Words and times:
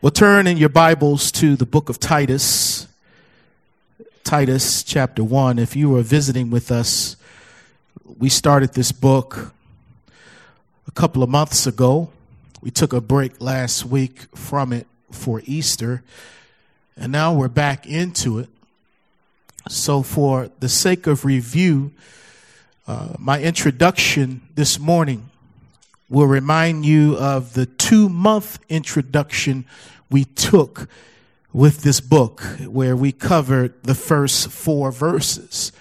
Well, 0.00 0.12
turn 0.12 0.46
in 0.46 0.58
your 0.58 0.68
Bibles 0.68 1.32
to 1.32 1.56
the 1.56 1.66
book 1.66 1.88
of 1.88 1.98
Titus, 1.98 2.86
Titus 4.22 4.84
chapter 4.84 5.24
1. 5.24 5.58
If 5.58 5.74
you 5.74 5.90
were 5.90 6.02
visiting 6.02 6.50
with 6.50 6.70
us, 6.70 7.16
we 8.16 8.28
started 8.28 8.74
this 8.74 8.92
book 8.92 9.52
a 10.86 10.92
couple 10.92 11.24
of 11.24 11.28
months 11.28 11.66
ago. 11.66 12.12
We 12.62 12.70
took 12.70 12.92
a 12.92 13.00
break 13.00 13.40
last 13.40 13.86
week 13.86 14.20
from 14.36 14.72
it 14.72 14.86
for 15.10 15.42
Easter, 15.46 16.04
and 16.96 17.10
now 17.10 17.34
we're 17.34 17.48
back 17.48 17.84
into 17.84 18.38
it. 18.38 18.48
So, 19.68 20.04
for 20.04 20.48
the 20.60 20.68
sake 20.68 21.08
of 21.08 21.24
review, 21.24 21.90
uh, 22.86 23.14
my 23.18 23.42
introduction 23.42 24.42
this 24.54 24.78
morning 24.78 25.27
will 26.08 26.26
remind 26.26 26.86
you 26.86 27.16
of 27.16 27.54
the 27.54 27.66
two 27.66 28.08
month 28.08 28.58
introduction 28.68 29.66
we 30.10 30.24
took 30.24 30.88
with 31.52 31.82
this 31.82 32.00
book, 32.00 32.40
where 32.66 32.96
we 32.96 33.12
covered 33.12 33.82
the 33.82 33.94
first 33.94 34.48
four 34.48 34.92
verses. 34.92 35.72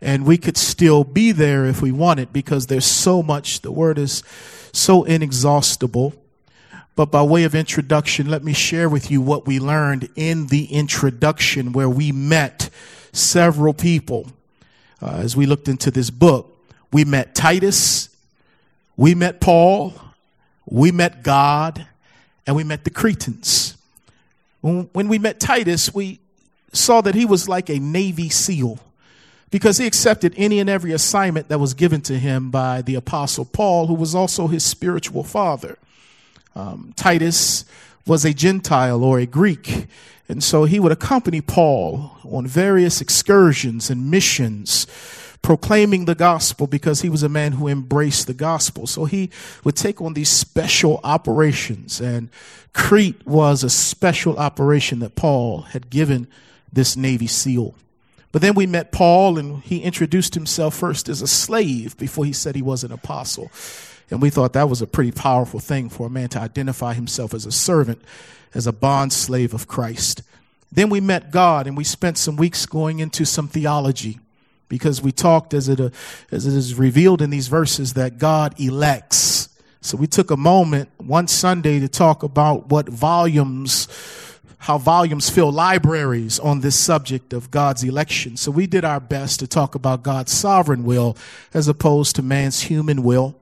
And 0.00 0.26
we 0.26 0.36
could 0.36 0.56
still 0.56 1.02
be 1.02 1.32
there 1.32 1.64
if 1.64 1.80
we 1.80 1.90
wanted 1.90 2.32
because 2.32 2.66
there's 2.66 2.84
so 2.84 3.22
much, 3.22 3.62
the 3.62 3.72
word 3.72 3.98
is 3.98 4.22
so 4.72 5.04
inexhaustible. 5.04 6.14
But 6.94 7.06
by 7.06 7.22
way 7.22 7.44
of 7.44 7.54
introduction, 7.54 8.28
let 8.28 8.44
me 8.44 8.52
share 8.52 8.88
with 8.88 9.10
you 9.10 9.20
what 9.20 9.46
we 9.46 9.58
learned 9.58 10.10
in 10.14 10.48
the 10.48 10.66
introduction 10.66 11.72
where 11.72 11.88
we 11.88 12.12
met 12.12 12.68
several 13.12 13.72
people 13.72 14.28
uh, 15.00 15.20
as 15.22 15.36
we 15.36 15.46
looked 15.46 15.68
into 15.68 15.90
this 15.90 16.10
book. 16.10 16.56
We 16.92 17.04
met 17.04 17.34
Titus 17.34 18.13
we 18.96 19.14
met 19.14 19.40
Paul, 19.40 19.94
we 20.66 20.92
met 20.92 21.22
God, 21.22 21.86
and 22.46 22.56
we 22.56 22.64
met 22.64 22.84
the 22.84 22.90
Cretans. 22.90 23.76
When, 24.60 25.08
we 25.08 25.18
met 25.18 25.40
Titus, 25.40 25.92
we 25.92 26.20
saw 26.72 27.00
that 27.02 27.14
he 27.14 27.26
was 27.26 27.48
like 27.48 27.68
a 27.68 27.78
Navy 27.78 28.28
SEAL 28.28 28.78
because 29.50 29.78
he 29.78 29.86
accepted 29.86 30.34
any 30.36 30.58
and 30.58 30.70
every 30.70 30.92
assignment 30.92 31.48
that 31.48 31.58
was 31.58 31.74
given 31.74 32.00
to 32.02 32.18
him 32.18 32.50
by 32.50 32.82
the 32.82 32.94
Apostle 32.94 33.44
Paul, 33.44 33.86
who 33.86 33.94
was 33.94 34.14
also 34.14 34.46
his 34.46 34.64
spiritual 34.64 35.22
father. 35.22 35.78
Um, 36.56 36.92
Titus 36.96 37.64
was 38.06 38.24
a 38.24 38.32
Gentile 38.32 39.04
or 39.04 39.18
a 39.18 39.26
Greek, 39.26 39.86
and 40.28 40.42
so 40.42 40.64
he 40.64 40.80
would 40.80 40.92
accompany 40.92 41.40
Paul 41.40 42.12
on 42.24 42.46
various 42.46 43.00
excursions 43.00 43.90
and 43.90 44.10
missions 44.10 44.86
proclaiming 45.44 46.06
the 46.06 46.14
gospel 46.14 46.66
because 46.66 47.02
he 47.02 47.10
was 47.10 47.22
a 47.22 47.28
man 47.28 47.52
who 47.52 47.68
embraced 47.68 48.26
the 48.26 48.32
gospel. 48.32 48.86
So 48.86 49.04
he 49.04 49.28
would 49.62 49.76
take 49.76 50.00
on 50.00 50.14
these 50.14 50.30
special 50.30 51.00
operations 51.04 52.00
and 52.00 52.30
Crete 52.72 53.26
was 53.26 53.62
a 53.62 53.68
special 53.68 54.38
operation 54.38 55.00
that 55.00 55.16
Paul 55.16 55.60
had 55.60 55.90
given 55.90 56.28
this 56.72 56.96
Navy 56.96 57.26
SEAL. 57.26 57.74
But 58.32 58.40
then 58.40 58.54
we 58.54 58.66
met 58.66 58.90
Paul 58.90 59.38
and 59.38 59.62
he 59.62 59.82
introduced 59.82 60.34
himself 60.34 60.74
first 60.74 61.10
as 61.10 61.20
a 61.20 61.26
slave 61.26 61.94
before 61.98 62.24
he 62.24 62.32
said 62.32 62.56
he 62.56 62.62
was 62.62 62.82
an 62.82 62.90
apostle. 62.90 63.52
And 64.10 64.22
we 64.22 64.30
thought 64.30 64.54
that 64.54 64.70
was 64.70 64.80
a 64.80 64.86
pretty 64.86 65.12
powerful 65.12 65.60
thing 65.60 65.90
for 65.90 66.06
a 66.06 66.10
man 66.10 66.30
to 66.30 66.40
identify 66.40 66.94
himself 66.94 67.34
as 67.34 67.44
a 67.44 67.52
servant, 67.52 68.00
as 68.54 68.66
a 68.66 68.72
bond 68.72 69.12
slave 69.12 69.52
of 69.52 69.68
Christ. 69.68 70.22
Then 70.72 70.88
we 70.88 71.00
met 71.00 71.30
God 71.30 71.66
and 71.66 71.76
we 71.76 71.84
spent 71.84 72.16
some 72.16 72.36
weeks 72.36 72.64
going 72.64 72.98
into 72.98 73.26
some 73.26 73.46
theology 73.46 74.20
because 74.68 75.02
we 75.02 75.12
talked 75.12 75.54
as 75.54 75.68
it, 75.68 75.80
uh, 75.80 75.90
as 76.30 76.46
it 76.46 76.54
is 76.54 76.74
revealed 76.74 77.22
in 77.22 77.30
these 77.30 77.48
verses 77.48 77.94
that 77.94 78.18
God 78.18 78.58
elects. 78.60 79.48
So 79.80 79.96
we 79.96 80.06
took 80.06 80.30
a 80.30 80.36
moment 80.36 80.88
one 80.96 81.28
Sunday 81.28 81.78
to 81.80 81.88
talk 81.88 82.22
about 82.22 82.68
what 82.68 82.88
volumes, 82.88 83.86
how 84.58 84.78
volumes 84.78 85.28
fill 85.28 85.52
libraries 85.52 86.38
on 86.38 86.60
this 86.60 86.78
subject 86.78 87.34
of 87.34 87.50
God's 87.50 87.84
election. 87.84 88.38
So 88.38 88.50
we 88.50 88.66
did 88.66 88.84
our 88.84 89.00
best 89.00 89.40
to 89.40 89.46
talk 89.46 89.74
about 89.74 90.02
God's 90.02 90.32
sovereign 90.32 90.84
will 90.84 91.16
as 91.52 91.68
opposed 91.68 92.16
to 92.16 92.22
man's 92.22 92.62
human 92.62 93.02
will. 93.02 93.36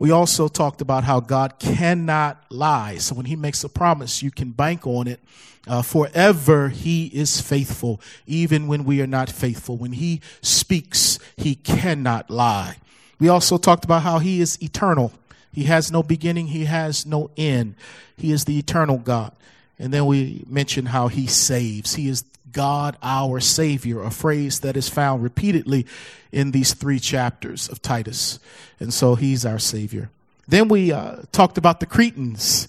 We 0.00 0.10
also 0.10 0.48
talked 0.48 0.80
about 0.80 1.04
how 1.04 1.20
God 1.20 1.58
cannot 1.58 2.42
lie. 2.48 2.96
So 2.96 3.14
when 3.14 3.26
he 3.26 3.36
makes 3.36 3.62
a 3.64 3.68
promise, 3.68 4.22
you 4.22 4.30
can 4.30 4.50
bank 4.50 4.86
on 4.86 5.06
it. 5.06 5.20
Uh, 5.68 5.82
forever 5.82 6.70
he 6.70 7.08
is 7.08 7.42
faithful, 7.42 8.00
even 8.26 8.66
when 8.66 8.84
we 8.84 9.02
are 9.02 9.06
not 9.06 9.28
faithful. 9.28 9.76
When 9.76 9.92
he 9.92 10.22
speaks, 10.40 11.18
he 11.36 11.54
cannot 11.54 12.30
lie. 12.30 12.78
We 13.18 13.28
also 13.28 13.58
talked 13.58 13.84
about 13.84 14.02
how 14.02 14.20
he 14.20 14.40
is 14.40 14.60
eternal. 14.62 15.12
He 15.52 15.64
has 15.64 15.92
no 15.92 16.02
beginning, 16.02 16.46
he 16.46 16.64
has 16.64 17.04
no 17.04 17.30
end. 17.36 17.74
He 18.16 18.32
is 18.32 18.46
the 18.46 18.58
eternal 18.58 18.96
God. 18.96 19.32
And 19.78 19.92
then 19.92 20.06
we 20.06 20.44
mentioned 20.48 20.88
how 20.88 21.08
he 21.08 21.26
saves. 21.26 21.94
He 21.94 22.08
is 22.08 22.24
God 22.52 22.96
our 23.02 23.40
Savior, 23.40 24.02
a 24.02 24.10
phrase 24.10 24.60
that 24.60 24.76
is 24.76 24.88
found 24.88 25.22
repeatedly 25.22 25.86
in 26.32 26.50
these 26.50 26.74
three 26.74 26.98
chapters 26.98 27.68
of 27.68 27.82
Titus. 27.82 28.38
And 28.78 28.92
so 28.92 29.14
he's 29.14 29.44
our 29.44 29.58
Savior. 29.58 30.10
Then 30.48 30.68
we 30.68 30.92
uh, 30.92 31.22
talked 31.32 31.58
about 31.58 31.80
the 31.80 31.86
Cretans 31.86 32.68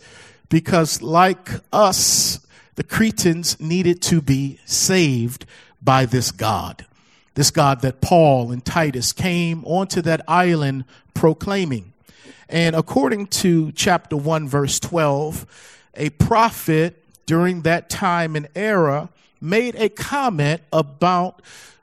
because, 0.49 1.01
like 1.01 1.49
us, 1.73 2.45
the 2.75 2.83
Cretans 2.83 3.59
needed 3.59 4.01
to 4.03 4.21
be 4.21 4.59
saved 4.65 5.45
by 5.81 6.05
this 6.05 6.31
God. 6.31 6.85
This 7.33 7.49
God 7.49 7.81
that 7.81 8.01
Paul 8.01 8.51
and 8.51 8.63
Titus 8.63 9.13
came 9.13 9.63
onto 9.65 10.01
that 10.01 10.21
island 10.27 10.85
proclaiming. 11.13 11.93
And 12.49 12.75
according 12.75 13.27
to 13.27 13.71
chapter 13.71 14.17
1, 14.17 14.49
verse 14.49 14.79
12, 14.79 15.45
a 15.95 16.09
prophet 16.11 17.01
during 17.25 17.61
that 17.61 17.89
time 17.89 18.35
and 18.35 18.49
era 18.55 19.09
made 19.41 19.75
a 19.75 19.89
comment 19.89 20.61
about 20.71 21.41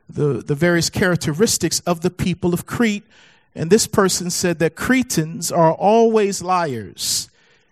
the, 0.08 0.42
the 0.42 0.54
various 0.54 0.88
characteristics 0.88 1.80
of 1.80 2.00
the 2.00 2.10
people 2.10 2.54
of 2.54 2.64
Crete. 2.64 3.04
And 3.54 3.70
this 3.70 3.86
person 3.86 4.30
said 4.30 4.60
that 4.60 4.76
Cretans 4.76 5.50
are 5.50 5.72
always 5.72 6.40
liars, 6.42 7.28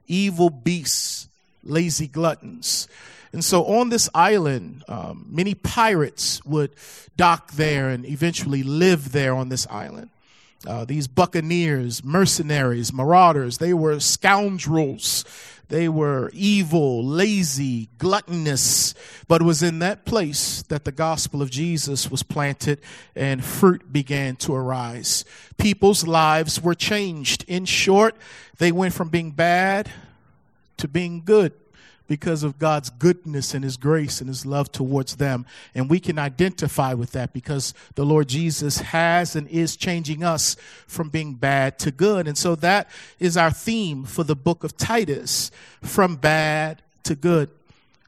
evil 0.08 0.50
beasts, 0.50 1.28
lazy 1.62 2.08
gluttons. 2.08 2.88
And 3.32 3.44
so 3.44 3.64
on 3.64 3.91
this 3.91 4.08
island, 4.14 4.82
um, 4.88 5.26
many 5.28 5.54
pirates 5.54 6.44
would 6.44 6.72
dock 7.16 7.52
there 7.52 7.88
and 7.91 8.06
eventually 8.06 8.62
live 8.62 9.12
there 9.12 9.34
on 9.34 9.48
this 9.48 9.66
island. 9.69 10.10
Uh, 10.67 10.84
these 10.84 11.06
buccaneers, 11.06 12.05
mercenaries, 12.05 12.93
marauders, 12.93 13.59
they 13.59 13.75
were 13.75 14.00
scoundrels 14.00 15.25
they 15.69 15.89
were 15.89 16.31
evil, 16.33 17.05
lazy, 17.05 17.89
gluttonous, 17.99 18.94
but 19.27 19.41
it 19.41 19.44
was 19.44 19.62
in 19.62 19.81
that 19.81 20.05
place 20.05 20.62
that 20.69 20.84
the 20.84 20.93
gospel 20.93 21.43
of 21.43 21.50
Jesus 21.50 22.09
was 22.09 22.22
planted 22.22 22.81
and 23.17 23.44
fruit 23.44 23.93
began 23.93 24.37
to 24.37 24.55
arise. 24.55 25.25
People's 25.59 26.06
lives 26.06 26.62
were 26.62 26.75
changed. 26.75 27.44
In 27.49 27.65
short, 27.65 28.15
they 28.59 28.71
went 28.71 28.94
from 28.94 29.09
being 29.09 29.33
bad 29.33 29.91
to 30.77 30.87
being 30.87 31.23
good 31.25 31.53
because 32.06 32.43
of 32.43 32.59
God's 32.59 32.91
goodness 32.91 33.55
and 33.55 33.65
His 33.65 33.77
grace 33.77 34.21
and 34.21 34.28
His 34.28 34.47
love 34.47 34.71
towards 34.71 35.17
them. 35.17 35.47
And 35.75 35.91
we 35.91 36.00
can 36.00 36.19
identify 36.19 36.94
with 36.94 37.12
that 37.12 37.33
because 37.33 37.75
the 37.94 38.05
Lord 38.05 38.28
Jesus 38.28 38.78
has 38.78 39.37
and 39.37 39.49
is 39.49 39.77
changing 39.77 40.22
us 40.22 40.56
from 40.87 41.09
being 41.09 41.34
bad 41.34 41.78
to 41.81 41.91
good. 41.91 42.28
And 42.28 42.39
so 42.39 42.55
that 42.56 42.89
is 43.19 43.37
our 43.37 43.50
theme 43.50 44.05
for 44.05 44.25
the 44.25 44.37
book 44.37 44.65
of 44.65 44.77
Titus 44.77 45.50
from 45.83 46.17
bad 46.17 46.83
to 47.05 47.15
good. 47.15 47.50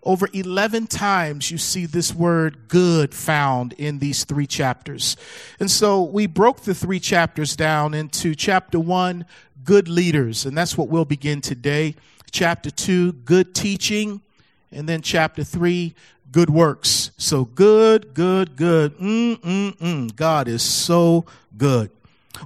Over 0.02 0.28
11 0.32 0.86
times 0.86 1.50
you 1.50 1.58
see 1.58 1.84
this 1.84 2.14
word 2.14 2.68
good 2.68 3.12
found 3.12 3.72
in 3.74 3.98
these 3.98 4.24
three 4.24 4.46
chapters. 4.46 5.16
And 5.58 5.70
so 5.70 6.02
we 6.02 6.26
broke 6.26 6.60
the 6.60 6.74
three 6.74 7.00
chapters 7.00 7.56
down 7.56 7.94
into 7.94 8.34
chapter 8.34 8.78
one, 8.78 9.26
good 9.64 9.88
leaders. 9.88 10.46
And 10.46 10.56
that's 10.56 10.78
what 10.78 10.88
we'll 10.88 11.04
begin 11.04 11.40
today 11.40 11.96
chapter 12.30 12.70
2, 12.70 13.12
good 13.12 13.54
teaching, 13.54 14.20
and 14.70 14.88
then 14.88 15.02
chapter 15.02 15.44
3, 15.44 15.94
good 16.30 16.50
works. 16.50 17.10
So 17.16 17.44
good, 17.44 18.14
good, 18.14 18.56
good. 18.56 18.96
Mm-mm-mm. 18.98 20.14
God 20.14 20.48
is 20.48 20.62
so 20.62 21.24
good. 21.56 21.90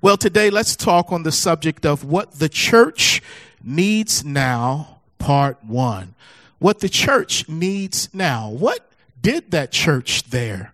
Well, 0.00 0.16
today 0.16 0.50
let's 0.50 0.76
talk 0.76 1.12
on 1.12 1.22
the 1.22 1.32
subject 1.32 1.84
of 1.84 2.04
what 2.04 2.32
the 2.32 2.48
church 2.48 3.22
needs 3.62 4.24
now, 4.24 5.00
part 5.18 5.62
one. 5.64 6.14
What 6.58 6.80
the 6.80 6.88
church 6.88 7.48
needs 7.48 8.08
now. 8.14 8.48
What 8.48 8.90
did 9.20 9.50
that 9.50 9.72
church 9.72 10.24
there 10.30 10.72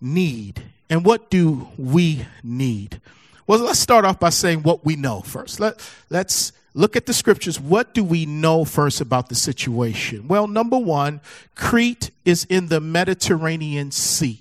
need? 0.00 0.62
And 0.88 1.04
what 1.04 1.30
do 1.30 1.68
we 1.76 2.26
need? 2.42 3.00
Well, 3.46 3.58
let's 3.58 3.80
start 3.80 4.04
off 4.04 4.18
by 4.18 4.30
saying 4.30 4.62
what 4.62 4.84
we 4.84 4.96
know 4.96 5.20
first. 5.20 5.60
Let, 5.60 5.80
let's 6.08 6.52
look 6.74 6.96
at 6.96 7.06
the 7.06 7.14
scriptures. 7.14 7.60
What 7.60 7.94
do 7.94 8.04
we 8.04 8.26
know 8.26 8.64
first 8.64 9.00
about 9.00 9.28
the 9.28 9.34
situation? 9.34 10.28
Well, 10.28 10.46
number 10.46 10.76
one, 10.76 11.20
Crete 11.54 12.10
is 12.24 12.44
in 12.44 12.68
the 12.68 12.80
Mediterranean 12.80 13.92
Sea. 13.92 14.40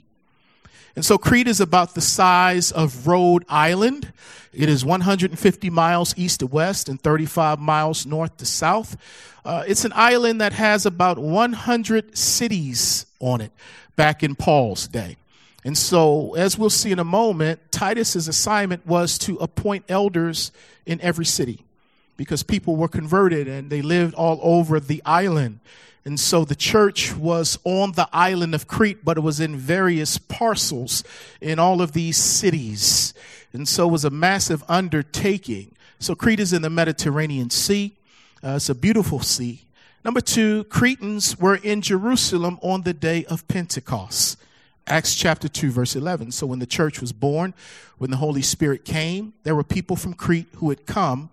And 0.95 1.05
so 1.05 1.17
Crete 1.17 1.47
is 1.47 1.59
about 1.59 1.95
the 1.95 2.01
size 2.01 2.71
of 2.71 3.07
Rhode 3.07 3.45
Island. 3.49 4.11
It 4.51 4.69
is 4.69 4.85
150 4.85 5.69
miles 5.71 6.13
east 6.17 6.41
to 6.41 6.47
west 6.47 6.87
and 6.87 7.01
35 7.01 7.59
miles 7.59 8.05
north 8.05 8.37
to 8.37 8.45
south. 8.45 8.97
Uh, 9.43 9.63
it's 9.67 9.85
an 9.85 9.93
island 9.95 10.41
that 10.41 10.53
has 10.53 10.85
about 10.85 11.17
100 11.17 12.15
cities 12.15 13.07
on 13.19 13.41
it 13.41 13.51
back 13.95 14.23
in 14.23 14.35
Paul's 14.35 14.87
day. 14.87 15.17
And 15.65 15.77
so, 15.77 16.35
as 16.35 16.57
we'll 16.57 16.69
see 16.69 16.91
in 16.91 16.99
a 16.99 17.05
moment, 17.05 17.59
Titus's 17.71 18.27
assignment 18.27 18.85
was 18.85 19.17
to 19.19 19.37
appoint 19.37 19.85
elders 19.87 20.51
in 20.85 20.99
every 21.01 21.25
city 21.25 21.63
because 22.17 22.43
people 22.43 22.75
were 22.75 22.87
converted 22.87 23.47
and 23.47 23.69
they 23.69 23.81
lived 23.81 24.13
all 24.15 24.39
over 24.41 24.79
the 24.79 25.01
island. 25.05 25.59
And 26.05 26.19
so 26.19 26.43
the 26.43 26.55
church 26.55 27.15
was 27.15 27.57
on 27.63 27.93
the 27.93 28.09
island 28.11 28.53
of 28.53 28.67
Crete, 28.67 29.05
but 29.05 29.17
it 29.17 29.21
was 29.21 29.39
in 29.39 29.55
various 29.55 30.17
parcels 30.17 31.03
in 31.39 31.59
all 31.59 31.81
of 31.81 31.93
these 31.93 32.17
cities. 32.17 33.13
And 33.53 33.67
so 33.67 33.87
it 33.87 33.91
was 33.91 34.03
a 34.03 34.09
massive 34.09 34.63
undertaking. 34.67 35.75
So 35.99 36.13
Crete 36.13 36.41
is 36.41 36.51
in 36.51 36.61
the 36.61 36.69
Mediterranean 36.69 37.49
Sea. 37.49 37.93
Uh, 38.43 38.55
it's 38.57 38.67
a 38.67 38.75
beautiful 38.75 39.21
sea. 39.21 39.63
Number 40.03 40.19
two, 40.19 40.65
Cretans 40.65 41.39
were 41.39 41.55
in 41.55 41.81
Jerusalem 41.81 42.59
on 42.61 42.81
the 42.81 42.93
day 42.93 43.23
of 43.25 43.47
Pentecost. 43.47 44.37
Acts 44.85 45.15
chapter 45.15 45.47
2, 45.47 45.71
verse 45.71 45.95
11. 45.95 46.31
So 46.31 46.45
when 46.45 46.59
the 46.59 46.65
church 46.65 46.99
was 46.99 47.13
born, 47.13 47.53
when 47.97 48.11
the 48.11 48.17
Holy 48.17 48.41
Spirit 48.41 48.83
came, 48.83 49.33
there 49.43 49.55
were 49.55 49.63
people 49.63 49.95
from 49.95 50.13
Crete 50.13 50.49
who 50.57 50.69
had 50.69 50.85
come 50.85 51.29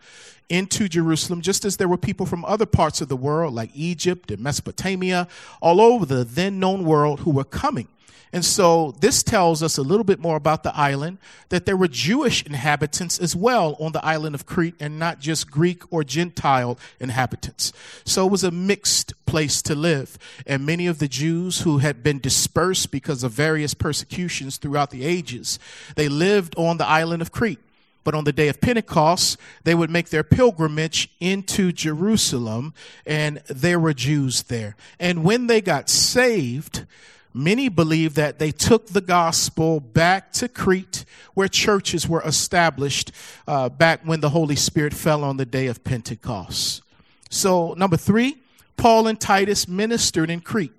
into 0.49 0.89
Jerusalem, 0.89 1.41
just 1.41 1.65
as 1.65 1.77
there 1.77 1.89
were 1.89 1.97
people 1.97 2.27
from 2.27 2.45
other 2.45 2.67
parts 2.67 3.01
of 3.01 3.09
the 3.09 3.17
world, 3.17 3.55
like 3.55 3.71
Egypt 3.75 4.31
and 4.31 4.41
Mesopotamia, 4.41 5.29
all 5.61 5.81
over 5.81 6.07
the 6.07 6.25
then 6.25 6.59
known 6.61 6.85
world, 6.85 7.21
who 7.21 7.31
were 7.31 7.45
coming. 7.45 7.89
And 8.33 8.45
so 8.45 8.95
this 9.01 9.23
tells 9.23 9.63
us 9.63 9.77
a 9.77 9.83
little 9.83 10.05
bit 10.05 10.21
more 10.21 10.37
about 10.37 10.63
the 10.63 10.77
island, 10.77 11.19
that 11.49 11.67
there 11.67 11.77
were 11.77 11.89
Jewish 11.89 12.45
inhabitants 12.45 13.19
as 13.19 13.35
well 13.35 13.77
on 13.81 13.93
the 13.93 14.05
island 14.05 14.35
of 14.35 14.47
Crete 14.47 14.77
and 14.79 14.99
not 14.99 15.19
just 15.19 15.51
Greek 15.51 15.83
or 15.93 16.05
Gentile 16.05 16.79
inhabitants. 17.01 17.73
So 18.05 18.27
it 18.27 18.31
was 18.31 18.45
a 18.45 18.51
mixed 18.51 19.13
place 19.27 19.63
to 19.63 19.75
live. 19.75 20.17
And 20.47 20.65
many 20.65 20.87
of 20.87 20.99
the 21.01 21.09
Jews 21.09 21.63
who 21.63 21.79
had 21.79 22.03
been 22.03 22.21
dispersed 22.21 22.91
because 22.91 23.25
of 23.25 23.33
various 23.33 23.75
persecutions 23.75 24.59
throughout 24.59 24.91
the 24.91 25.05
ages, 25.05 25.59
they 25.97 26.09
lived 26.09 26.55
on 26.57 26.77
the 26.77 26.87
island 26.87 27.23
of 27.23 27.33
Crete. 27.33 27.61
But 28.03 28.15
on 28.15 28.25
the 28.25 28.33
day 28.33 28.49
of 28.49 28.63
Pentecost, 28.63 29.39
they 29.65 29.75
would 29.75 29.91
make 29.91 30.09
their 30.09 30.25
pilgrimage 30.25 31.11
into 31.21 31.71
Jerusalem, 31.71 32.73
and 33.05 33.43
there 33.49 33.79
were 33.79 33.93
Jews 33.93 34.45
there. 34.45 34.75
And 34.99 35.23
when 35.23 35.49
they 35.49 35.61
got 35.61 35.91
saved, 35.91 36.87
many 37.33 37.69
believe 37.69 38.15
that 38.15 38.39
they 38.39 38.51
took 38.51 38.89
the 38.89 39.01
gospel 39.01 39.81
back 39.81 40.33
to 40.35 40.49
Crete, 40.49 41.05
where 41.35 41.49
churches 41.49 42.09
were 42.09 42.23
established 42.23 43.13
uh, 43.47 43.69
back 43.69 44.01
when 44.05 44.21
the 44.21 44.31
Holy 44.31 44.57
Spirit 44.57 44.95
fell 44.95 45.25
on 45.25 45.37
the 45.37 45.47
day 45.47 45.67
of 45.67 45.85
Pentecost. 45.85 46.83
So, 47.29 47.75
number 47.75 47.97
three, 47.97 48.39
Paul 48.77 49.07
and 49.07 49.21
Titus 49.21 49.69
ministered 49.69 50.31
in 50.31 50.41
Crete. 50.41 50.73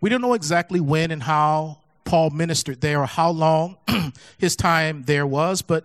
We 0.00 0.10
don't 0.10 0.20
know 0.20 0.34
exactly 0.34 0.80
when 0.80 1.10
and 1.10 1.22
how 1.22 1.78
Paul 2.04 2.30
ministered 2.30 2.80
there 2.80 3.00
or 3.00 3.06
how 3.06 3.30
long 3.30 3.76
his 4.38 4.56
time 4.56 5.04
there 5.04 5.26
was, 5.26 5.62
but 5.62 5.84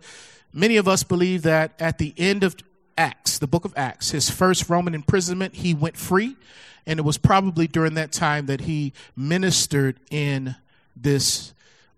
Many 0.54 0.78
of 0.78 0.88
us 0.88 1.04
believe 1.04 1.44
that 1.44 1.74
at 1.80 2.00
the 2.00 2.14
end 2.18 2.44
of 2.44 2.56
Acts, 3.00 3.40
the 3.40 3.48
book 3.48 3.64
of 3.66 3.74
Acts, 3.78 4.12
his 4.12 4.30
first 4.30 4.70
Roman 4.70 4.94
imprisonment, 4.94 5.56
he 5.56 5.74
went 5.74 5.98
free. 5.98 6.36
And 6.86 7.00
it 7.00 7.04
was 7.04 7.18
probably 7.18 7.68
during 7.68 7.94
that 7.96 8.12
time 8.12 8.48
that 8.48 8.62
he 8.62 8.94
ministered 9.16 9.96
in 10.12 10.56
this, 10.96 11.54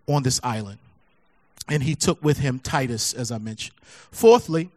on 0.08 0.24
this 0.24 0.40
island. 0.44 0.78
And 1.68 1.84
he 1.84 1.96
took 1.96 2.24
with 2.24 2.38
him 2.40 2.60
Titus, 2.60 3.14
as 3.14 3.32
I 3.32 3.38
mentioned. 3.38 3.76
Fourthly, 4.12 4.70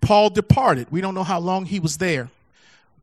Paul 0.00 0.30
departed. 0.30 0.88
We 0.90 1.00
don't 1.00 1.14
know 1.14 1.24
how 1.24 1.38
long 1.38 1.64
he 1.64 1.80
was 1.80 1.98
there. 1.98 2.30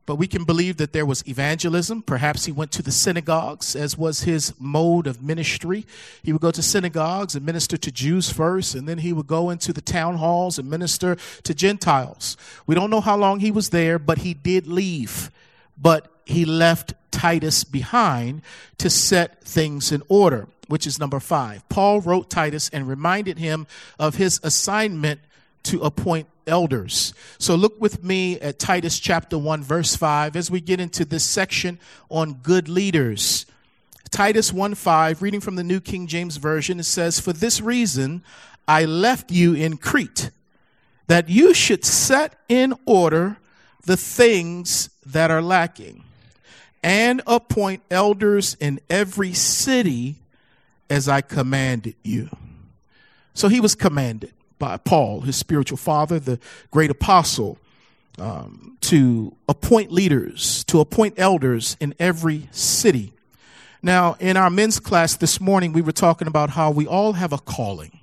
But 0.08 0.14
we 0.16 0.26
can 0.26 0.44
believe 0.44 0.78
that 0.78 0.94
there 0.94 1.04
was 1.04 1.22
evangelism. 1.28 2.00
Perhaps 2.00 2.46
he 2.46 2.50
went 2.50 2.72
to 2.72 2.82
the 2.82 2.90
synagogues, 2.90 3.76
as 3.76 3.98
was 3.98 4.22
his 4.22 4.54
mode 4.58 5.06
of 5.06 5.22
ministry. 5.22 5.84
He 6.22 6.32
would 6.32 6.40
go 6.40 6.50
to 6.50 6.62
synagogues 6.62 7.34
and 7.34 7.44
minister 7.44 7.76
to 7.76 7.92
Jews 7.92 8.32
first, 8.32 8.74
and 8.74 8.88
then 8.88 8.96
he 8.96 9.12
would 9.12 9.26
go 9.26 9.50
into 9.50 9.70
the 9.70 9.82
town 9.82 10.16
halls 10.16 10.58
and 10.58 10.70
minister 10.70 11.18
to 11.42 11.52
Gentiles. 11.52 12.38
We 12.66 12.74
don't 12.74 12.88
know 12.88 13.02
how 13.02 13.18
long 13.18 13.40
he 13.40 13.50
was 13.50 13.68
there, 13.68 13.98
but 13.98 14.16
he 14.16 14.32
did 14.32 14.66
leave. 14.66 15.30
But 15.76 16.10
he 16.24 16.46
left 16.46 16.94
Titus 17.10 17.64
behind 17.64 18.40
to 18.78 18.88
set 18.88 19.44
things 19.44 19.92
in 19.92 20.02
order, 20.08 20.48
which 20.68 20.86
is 20.86 20.98
number 20.98 21.20
five. 21.20 21.68
Paul 21.68 22.00
wrote 22.00 22.30
Titus 22.30 22.70
and 22.70 22.88
reminded 22.88 23.36
him 23.36 23.66
of 23.98 24.14
his 24.14 24.40
assignment 24.42 25.20
to 25.68 25.82
appoint 25.82 26.28
elders. 26.46 27.12
So 27.38 27.54
look 27.54 27.80
with 27.80 28.02
me 28.02 28.40
at 28.40 28.58
Titus 28.58 28.98
chapter 28.98 29.36
1 29.38 29.62
verse 29.62 29.94
5 29.94 30.34
as 30.34 30.50
we 30.50 30.60
get 30.60 30.80
into 30.80 31.04
this 31.04 31.24
section 31.24 31.78
on 32.08 32.34
good 32.34 32.68
leaders. 32.68 33.46
Titus 34.10 34.52
1 34.52 34.74
5, 34.74 35.20
reading 35.20 35.40
from 35.40 35.56
the 35.56 35.62
New 35.62 35.80
King 35.80 36.06
James 36.06 36.38
Version, 36.38 36.80
it 36.80 36.84
says, 36.84 37.20
For 37.20 37.34
this 37.34 37.60
reason 37.60 38.22
I 38.66 38.86
left 38.86 39.30
you 39.30 39.52
in 39.52 39.76
Crete, 39.76 40.30
that 41.06 41.28
you 41.28 41.52
should 41.52 41.84
set 41.84 42.34
in 42.48 42.74
order 42.86 43.36
the 43.84 43.98
things 43.98 44.88
that 45.04 45.30
are 45.30 45.42
lacking, 45.42 46.04
and 46.82 47.20
appoint 47.26 47.82
elders 47.90 48.56
in 48.58 48.80
every 48.88 49.34
city 49.34 50.16
as 50.88 51.06
I 51.06 51.20
commanded 51.20 51.96
you. 52.02 52.30
So 53.34 53.48
he 53.48 53.60
was 53.60 53.74
commanded 53.74 54.32
by 54.58 54.76
Paul, 54.76 55.22
his 55.22 55.36
spiritual 55.36 55.78
father, 55.78 56.18
the 56.18 56.38
great 56.70 56.90
apostle, 56.90 57.58
um, 58.18 58.76
to 58.82 59.34
appoint 59.48 59.92
leaders, 59.92 60.64
to 60.64 60.80
appoint 60.80 61.14
elders 61.18 61.76
in 61.80 61.94
every 61.98 62.48
city. 62.50 63.12
Now, 63.82 64.16
in 64.18 64.36
our 64.36 64.50
men's 64.50 64.80
class 64.80 65.16
this 65.16 65.40
morning, 65.40 65.72
we 65.72 65.82
were 65.82 65.92
talking 65.92 66.26
about 66.26 66.50
how 66.50 66.70
we 66.70 66.86
all 66.86 67.12
have 67.12 67.32
a 67.32 67.38
calling. 67.38 67.97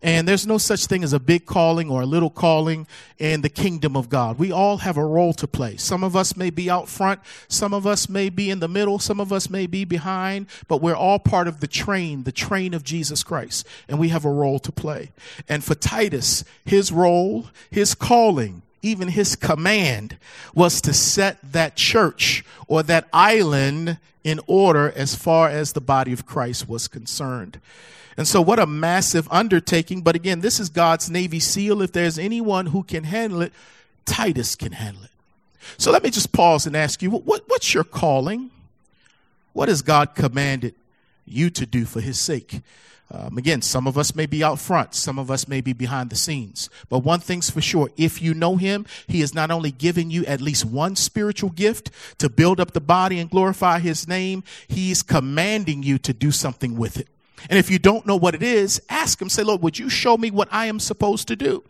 And 0.00 0.28
there's 0.28 0.46
no 0.46 0.58
such 0.58 0.86
thing 0.86 1.02
as 1.02 1.12
a 1.12 1.18
big 1.18 1.44
calling 1.44 1.90
or 1.90 2.02
a 2.02 2.06
little 2.06 2.30
calling 2.30 2.86
in 3.18 3.40
the 3.40 3.48
kingdom 3.48 3.96
of 3.96 4.08
God. 4.08 4.38
We 4.38 4.52
all 4.52 4.78
have 4.78 4.96
a 4.96 5.04
role 5.04 5.32
to 5.34 5.48
play. 5.48 5.76
Some 5.76 6.04
of 6.04 6.14
us 6.14 6.36
may 6.36 6.50
be 6.50 6.70
out 6.70 6.88
front, 6.88 7.20
some 7.48 7.74
of 7.74 7.86
us 7.86 8.08
may 8.08 8.28
be 8.28 8.48
in 8.48 8.60
the 8.60 8.68
middle, 8.68 9.00
some 9.00 9.20
of 9.20 9.32
us 9.32 9.50
may 9.50 9.66
be 9.66 9.84
behind, 9.84 10.46
but 10.68 10.80
we're 10.80 10.94
all 10.94 11.18
part 11.18 11.48
of 11.48 11.58
the 11.58 11.66
train, 11.66 12.22
the 12.22 12.32
train 12.32 12.74
of 12.74 12.84
Jesus 12.84 13.24
Christ, 13.24 13.66
and 13.88 13.98
we 13.98 14.10
have 14.10 14.24
a 14.24 14.30
role 14.30 14.60
to 14.60 14.70
play. 14.70 15.10
And 15.48 15.64
for 15.64 15.74
Titus, 15.74 16.44
his 16.64 16.92
role, 16.92 17.46
his 17.70 17.96
calling, 17.96 18.62
even 18.82 19.08
his 19.08 19.34
command 19.34 20.16
was 20.54 20.80
to 20.82 20.92
set 20.92 21.38
that 21.52 21.74
church 21.74 22.44
or 22.68 22.84
that 22.84 23.08
island 23.12 23.98
in 24.22 24.38
order 24.46 24.92
as 24.94 25.16
far 25.16 25.48
as 25.48 25.72
the 25.72 25.80
body 25.80 26.12
of 26.12 26.26
Christ 26.26 26.68
was 26.68 26.86
concerned. 26.86 27.60
And 28.18 28.26
so, 28.26 28.42
what 28.42 28.58
a 28.58 28.66
massive 28.66 29.28
undertaking. 29.30 30.02
But 30.02 30.16
again, 30.16 30.40
this 30.40 30.58
is 30.58 30.68
God's 30.68 31.08
Navy 31.08 31.38
SEAL. 31.38 31.80
If 31.82 31.92
there's 31.92 32.18
anyone 32.18 32.66
who 32.66 32.82
can 32.82 33.04
handle 33.04 33.40
it, 33.42 33.52
Titus 34.04 34.56
can 34.56 34.72
handle 34.72 35.04
it. 35.04 35.10
So, 35.76 35.92
let 35.92 36.02
me 36.02 36.10
just 36.10 36.32
pause 36.32 36.66
and 36.66 36.76
ask 36.76 37.00
you 37.00 37.10
what, 37.10 37.44
what's 37.46 37.72
your 37.72 37.84
calling? 37.84 38.50
What 39.52 39.68
has 39.68 39.82
God 39.82 40.16
commanded 40.16 40.74
you 41.26 41.48
to 41.50 41.64
do 41.64 41.84
for 41.84 42.00
his 42.00 42.18
sake? 42.18 42.60
Um, 43.10 43.38
again, 43.38 43.62
some 43.62 43.86
of 43.86 43.96
us 43.96 44.16
may 44.16 44.26
be 44.26 44.42
out 44.42 44.58
front, 44.58 44.96
some 44.96 45.18
of 45.18 45.30
us 45.30 45.46
may 45.46 45.60
be 45.60 45.72
behind 45.72 46.10
the 46.10 46.16
scenes. 46.16 46.68
But 46.88 46.98
one 46.98 47.20
thing's 47.20 47.50
for 47.50 47.60
sure 47.60 47.88
if 47.96 48.20
you 48.20 48.34
know 48.34 48.56
him, 48.56 48.84
he 49.06 49.20
has 49.20 49.32
not 49.32 49.52
only 49.52 49.70
given 49.70 50.10
you 50.10 50.26
at 50.26 50.40
least 50.40 50.64
one 50.64 50.96
spiritual 50.96 51.50
gift 51.50 51.92
to 52.18 52.28
build 52.28 52.58
up 52.58 52.72
the 52.72 52.80
body 52.80 53.20
and 53.20 53.30
glorify 53.30 53.78
his 53.78 54.08
name, 54.08 54.42
he's 54.66 55.04
commanding 55.04 55.84
you 55.84 55.98
to 55.98 56.12
do 56.12 56.32
something 56.32 56.76
with 56.76 56.98
it. 56.98 57.08
And 57.48 57.58
if 57.58 57.70
you 57.70 57.78
don't 57.78 58.06
know 58.06 58.16
what 58.16 58.34
it 58.34 58.42
is, 58.42 58.80
ask 58.88 59.20
him, 59.20 59.28
say, 59.28 59.42
Lord, 59.42 59.62
would 59.62 59.78
you 59.78 59.88
show 59.88 60.16
me 60.16 60.30
what 60.30 60.48
I 60.50 60.66
am 60.66 60.80
supposed 60.80 61.28
to 61.28 61.36
do? 61.36 61.64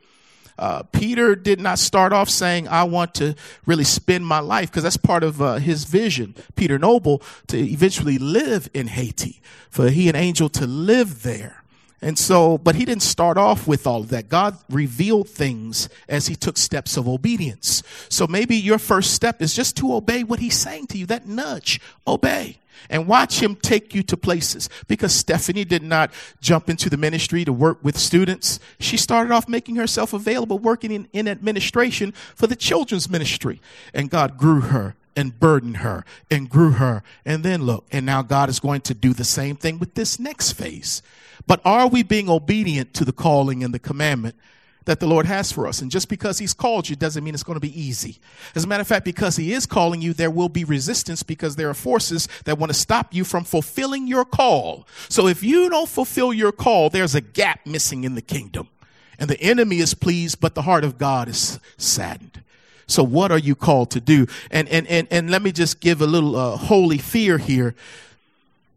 Uh, 0.59 0.83
Peter 0.83 1.37
did 1.37 1.61
not 1.61 1.79
start 1.79 2.13
off 2.13 2.29
saying, 2.29 2.67
I 2.67 2.83
want 2.83 3.15
to 3.15 3.37
really 3.65 3.85
spend 3.85 4.27
my 4.27 4.41
life, 4.41 4.71
because 4.71 4.83
that's 4.83 4.97
part 4.97 5.23
of 5.23 5.41
uh, 5.41 5.55
his 5.57 5.85
vision, 5.85 6.35
Peter 6.57 6.79
Noble, 6.79 7.23
to 7.47 7.59
eventually 7.59 8.19
live 8.19 8.69
in 8.75 8.89
Haiti, 8.89 9.41
for 9.71 9.89
he 9.89 10.09
and 10.09 10.17
Angel 10.17 10.49
to 10.49 10.67
live 10.67 11.23
there. 11.23 11.58
And 12.01 12.19
so, 12.19 12.59
but 12.59 12.77
he 12.77 12.85
didn't 12.85 13.03
start 13.03 13.37
off 13.37 13.67
with 13.67 13.87
all 13.87 14.01
of 14.01 14.11
that. 14.11 14.29
God 14.29 14.57
revealed 14.71 15.29
things 15.29 15.89
as 16.09 16.29
he 16.29 16.37
took 16.37 16.57
steps 16.57 16.97
of 16.97 17.09
obedience. 17.09 17.83
So 18.09 18.27
maybe 18.27 18.57
your 18.57 18.79
first 18.79 19.15
step 19.15 19.43
is 19.43 19.55
just 19.55 19.77
to 19.79 19.95
obey 19.95 20.23
what 20.23 20.39
he's 20.39 20.57
saying 20.57 20.87
to 20.89 20.99
you, 20.99 21.07
that 21.07 21.27
nudge, 21.27 21.81
obey 22.07 22.59
and 22.91 23.07
watch 23.07 23.43
him 23.43 23.57
take 23.57 23.95
you 23.95 24.03
to 24.05 24.17
places. 24.17 24.69
Because 24.87 25.13
Stephanie 25.13 25.65
did 25.65 25.83
not 25.83 26.13
jump 26.41 26.69
into 26.69 26.89
the 26.89 26.97
ministry 26.97 27.45
to 27.45 27.53
work 27.53 27.79
with 27.83 27.99
students. 27.99 28.61
She 28.79 28.97
started 28.97 29.33
off 29.33 29.49
making 29.49 29.77
herself 29.77 30.13
available, 30.13 30.59
working 30.59 30.91
in, 30.91 31.09
in 31.13 31.29
administration 31.29 32.13
for 32.35 32.47
the 32.47 32.57
children's 32.57 33.09
ministry. 33.09 33.61
And 33.93 34.11
God 34.11 34.39
grew 34.39 34.61
her 34.61 34.95
and 35.19 35.41
burdened 35.41 35.79
her 35.79 36.05
and 36.31 36.49
grew 36.49 36.71
her. 36.71 37.03
And 37.25 37.43
then 37.43 37.65
look, 37.65 37.87
and 37.91 38.07
now 38.07 38.23
God 38.23 38.49
is 38.49 38.61
going 38.61 38.83
to 38.83 38.95
do 38.95 39.13
the 39.13 39.25
same 39.25 39.57
thing 39.57 39.81
with 39.81 39.95
this 39.95 40.21
next 40.21 40.53
phase. 40.53 41.03
But 41.45 41.61
are 41.65 41.89
we 41.89 42.05
being 42.05 42.31
obedient 42.31 42.95
to 42.95 43.05
the 43.05 43.13
calling 43.13 43.65
and 43.65 43.75
the 43.75 43.81
commandment 43.81 44.37
that 44.85 45.01
the 45.01 45.07
Lord 45.07 45.27
has 45.27 45.53
for 45.53 45.67
us. 45.67 45.83
And 45.83 45.91
just 45.91 46.09
because 46.09 46.39
He's 46.39 46.55
called 46.55 46.89
you 46.89 46.97
doesn't 46.97 47.23
mean 47.23 47.35
it's 47.35 47.43
going 47.43 47.57
to 47.57 47.61
be 47.61 47.79
easy. 47.79 48.21
As 48.55 48.65
a 48.65 48.67
matter 48.67 48.81
of 48.81 48.87
fact, 48.87 49.05
because 49.05 49.37
He 49.37 49.53
is 49.53 49.67
calling 49.67 50.01
you, 50.01 50.15
there 50.15 50.31
will 50.31 50.49
be 50.49 50.65
resistance 50.65 51.23
because 51.23 51.57
there 51.57 51.69
are 51.69 51.75
forces 51.75 52.27
that 52.45 52.57
want 52.57 52.71
to 52.71 52.79
stop 52.79 53.13
you 53.13 53.25
from 53.25 53.45
fulfilling 53.45 54.07
your 54.07 54.25
call. 54.25 54.89
So 55.11 55.27
if 55.27 55.43
you 55.43 55.69
don't 55.69 55.91
fulfill 55.91 56.33
your 56.33 56.53
call, 56.53 56.89
there's 56.89 57.15
a 57.15 57.21
gap 57.21 57.67
missing 57.67 58.05
in 58.05 58.15
the 58.15 58.23
kingdom. 58.23 58.71
And 59.19 59.29
the 59.29 59.39
enemy 59.43 59.81
is 59.81 59.93
pleased, 59.93 60.41
but 60.41 60.55
the 60.55 60.63
heart 60.63 60.85
of 60.85 60.97
God 60.97 61.29
is 61.29 61.61
saddened. 61.77 62.41
So 62.89 63.03
what 63.03 63.31
are 63.31 63.39
you 63.39 63.55
called 63.55 63.91
to 63.93 64.01
do? 64.01 64.27
And, 64.51 64.69
and, 64.69 64.87
and, 64.89 65.07
and 65.11 65.31
let 65.31 65.43
me 65.43 65.53
just 65.53 65.81
give 65.81 66.01
a 66.03 66.07
little 66.07 66.35
uh, 66.35 66.57
holy 66.57 66.99
fear 66.99 67.39
here. 67.39 67.75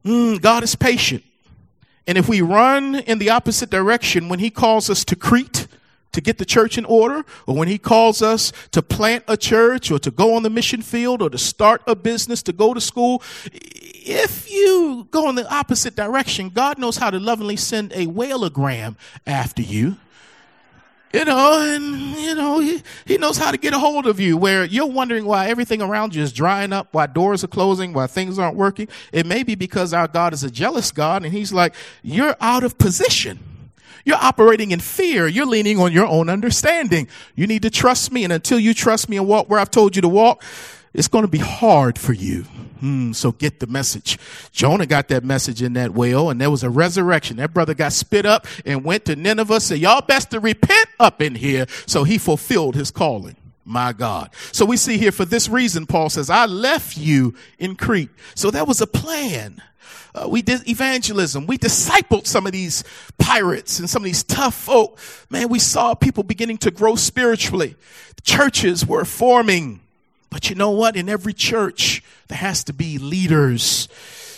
Mm, 0.05 0.41
God 0.41 0.63
is 0.63 0.75
patient. 0.75 1.23
And 2.05 2.17
if 2.17 2.27
we 2.27 2.41
run 2.41 2.95
in 2.95 3.19
the 3.19 3.29
opposite 3.29 3.69
direction, 3.69 4.27
when 4.27 4.39
he 4.39 4.49
calls 4.49 4.89
us 4.89 5.05
to 5.05 5.15
Crete, 5.15 5.67
to 6.11 6.19
get 6.19 6.37
the 6.37 6.45
church 6.45 6.77
in 6.77 6.83
order, 6.85 7.23
or 7.47 7.55
when 7.55 7.69
he 7.69 7.77
calls 7.77 8.21
us 8.21 8.51
to 8.71 8.81
plant 8.81 9.23
a 9.29 9.37
church 9.37 9.91
or 9.91 9.99
to 9.99 10.11
go 10.11 10.35
on 10.35 10.43
the 10.43 10.49
mission 10.49 10.81
field 10.81 11.21
or 11.21 11.29
to 11.29 11.37
start 11.37 11.81
a 11.87 11.95
business, 11.95 12.43
to 12.43 12.51
go 12.51 12.73
to 12.73 12.81
school, 12.81 13.23
if 13.53 14.51
you 14.51 15.07
go 15.11 15.29
in 15.29 15.35
the 15.35 15.49
opposite 15.53 15.95
direction, 15.95 16.49
God 16.49 16.77
knows 16.77 16.97
how 16.97 17.11
to 17.11 17.19
lovingly 17.19 17.55
send 17.55 17.93
a 17.93 18.07
whaleogram 18.07 18.97
after 19.25 19.61
you. 19.61 19.95
You 21.13 21.25
know, 21.25 21.61
and 21.61 22.15
you 22.15 22.35
know, 22.35 22.59
he, 22.59 22.81
he 23.05 23.17
knows 23.17 23.37
how 23.37 23.51
to 23.51 23.57
get 23.57 23.73
a 23.73 23.79
hold 23.79 24.07
of 24.07 24.19
you 24.19 24.37
where 24.37 24.63
you're 24.63 24.85
wondering 24.85 25.25
why 25.25 25.47
everything 25.47 25.81
around 25.81 26.15
you 26.15 26.23
is 26.23 26.31
drying 26.31 26.71
up, 26.71 26.87
why 26.91 27.07
doors 27.07 27.43
are 27.43 27.47
closing, 27.47 27.91
why 27.91 28.07
things 28.07 28.39
aren't 28.39 28.55
working. 28.55 28.87
It 29.11 29.25
may 29.25 29.43
be 29.43 29.55
because 29.55 29.93
our 29.93 30.07
God 30.07 30.33
is 30.33 30.43
a 30.43 30.49
jealous 30.51 30.91
God 30.91 31.23
and 31.23 31.33
he's 31.33 31.51
like, 31.51 31.75
you're 32.01 32.35
out 32.39 32.63
of 32.63 32.77
position. 32.77 33.39
You're 34.05 34.17
operating 34.17 34.71
in 34.71 34.79
fear. 34.79 35.27
You're 35.27 35.45
leaning 35.45 35.79
on 35.79 35.91
your 35.91 36.07
own 36.07 36.29
understanding. 36.29 37.07
You 37.35 37.45
need 37.45 37.61
to 37.63 37.69
trust 37.69 38.11
me. 38.11 38.23
And 38.23 38.33
until 38.33 38.59
you 38.59 38.73
trust 38.73 39.09
me 39.09 39.17
and 39.17 39.27
walk 39.27 39.49
where 39.49 39.59
I've 39.59 39.69
told 39.71 39.95
you 39.95 40.01
to 40.01 40.07
walk, 40.07 40.43
it's 40.93 41.07
going 41.07 41.24
to 41.24 41.31
be 41.31 41.38
hard 41.38 41.98
for 41.98 42.13
you. 42.13 42.43
Hmm, 42.81 43.12
so 43.12 43.31
get 43.31 43.60
the 43.60 43.67
message. 43.67 44.17
Jonah 44.51 44.86
got 44.86 45.07
that 45.10 45.24
message 45.24 45.62
in 45.62 45.74
that 45.74 45.93
whale 45.93 46.29
and 46.29 46.41
there 46.41 46.50
was 46.50 46.63
a 46.63 46.69
resurrection. 46.69 47.38
That 47.38 47.53
brother 47.53 47.74
got 47.74 47.93
spit 47.93 48.25
up 48.25 48.48
and 48.65 48.83
went 48.83 49.05
to 49.05 49.15
Nineveh, 49.15 49.62
said, 49.62 49.77
y'all 49.77 50.01
best 50.01 50.31
to 50.31 50.39
repent 50.39 50.89
up 51.00 51.21
in 51.21 51.36
here. 51.36 51.67
So 51.86 52.03
he 52.03 52.17
fulfilled 52.17 52.75
his 52.75 52.89
calling. 52.89 53.36
My 53.63 53.93
God. 53.93 54.31
So 54.51 54.65
we 54.65 54.75
see 54.77 54.98
here 54.98 55.12
for 55.12 55.25
this 55.25 55.48
reason, 55.48 55.86
Paul 55.86 56.10
says, 56.10 56.29
I 56.29 56.48
left 56.48 56.98
you 56.98 57.36
in 57.60 57.75
Crete. 57.75 58.10
So 58.33 58.50
that 58.51 58.67
was 58.67 58.81
a 58.81 58.88
plan. 58.88 59.62
Uh, 60.13 60.27
we 60.27 60.41
did 60.41 60.67
evangelism. 60.67 61.45
We 61.45 61.57
discipled 61.57 62.25
some 62.25 62.45
of 62.45 62.51
these 62.51 62.83
pirates 63.17 63.79
and 63.79 63.89
some 63.89 64.01
of 64.01 64.05
these 64.05 64.24
tough 64.24 64.55
folk. 64.55 65.00
Man, 65.29 65.48
we 65.48 65.60
saw 65.60 65.93
people 65.93 66.24
beginning 66.24 66.57
to 66.60 66.71
grow 66.71 66.95
spiritually. 66.95 67.75
Churches 68.24 68.86
were 68.86 69.05
forming. 69.05 69.80
But 70.31 70.50
you 70.50 70.55
know 70.55 70.71
what? 70.71 70.95
In 70.95 71.07
every 71.09 71.33
church, 71.33 72.01
there 72.27 72.38
has 72.38 72.63
to 72.63 72.73
be 72.73 72.97
leaders. 72.97 73.88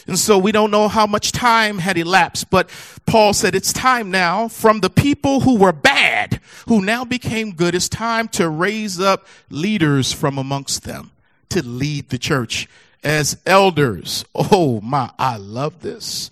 And 0.05 0.19
so 0.19 0.37
we 0.37 0.51
don't 0.51 0.71
know 0.71 0.89
how 0.89 1.07
much 1.07 1.31
time 1.31 1.77
had 1.77 1.97
elapsed, 1.97 2.49
but 2.49 2.69
Paul 3.05 3.31
said 3.31 3.55
it's 3.55 3.71
time 3.71 4.11
now 4.11 4.49
from 4.49 4.81
the 4.81 4.89
people 4.89 5.39
who 5.39 5.57
were 5.57 5.71
bad, 5.71 6.41
who 6.67 6.81
now 6.81 7.05
became 7.05 7.53
good. 7.53 7.73
It's 7.73 7.87
time 7.87 8.27
to 8.29 8.49
raise 8.49 8.99
up 8.99 9.25
leaders 9.49 10.11
from 10.11 10.37
amongst 10.37 10.83
them 10.83 11.11
to 11.49 11.63
lead 11.63 12.09
the 12.09 12.17
church 12.17 12.67
as 13.03 13.37
elders. 13.45 14.25
Oh 14.35 14.81
my, 14.81 15.11
I 15.17 15.37
love 15.37 15.81
this. 15.81 16.29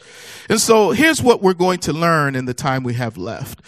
And 0.50 0.60
so 0.60 0.92
here's 0.92 1.22
what 1.22 1.42
we're 1.42 1.54
going 1.54 1.80
to 1.82 1.94
learn 1.94 2.36
in 2.36 2.46
the 2.46 2.54
time 2.54 2.84
we 2.84 2.96
have 2.96 3.18
left. 3.18 3.62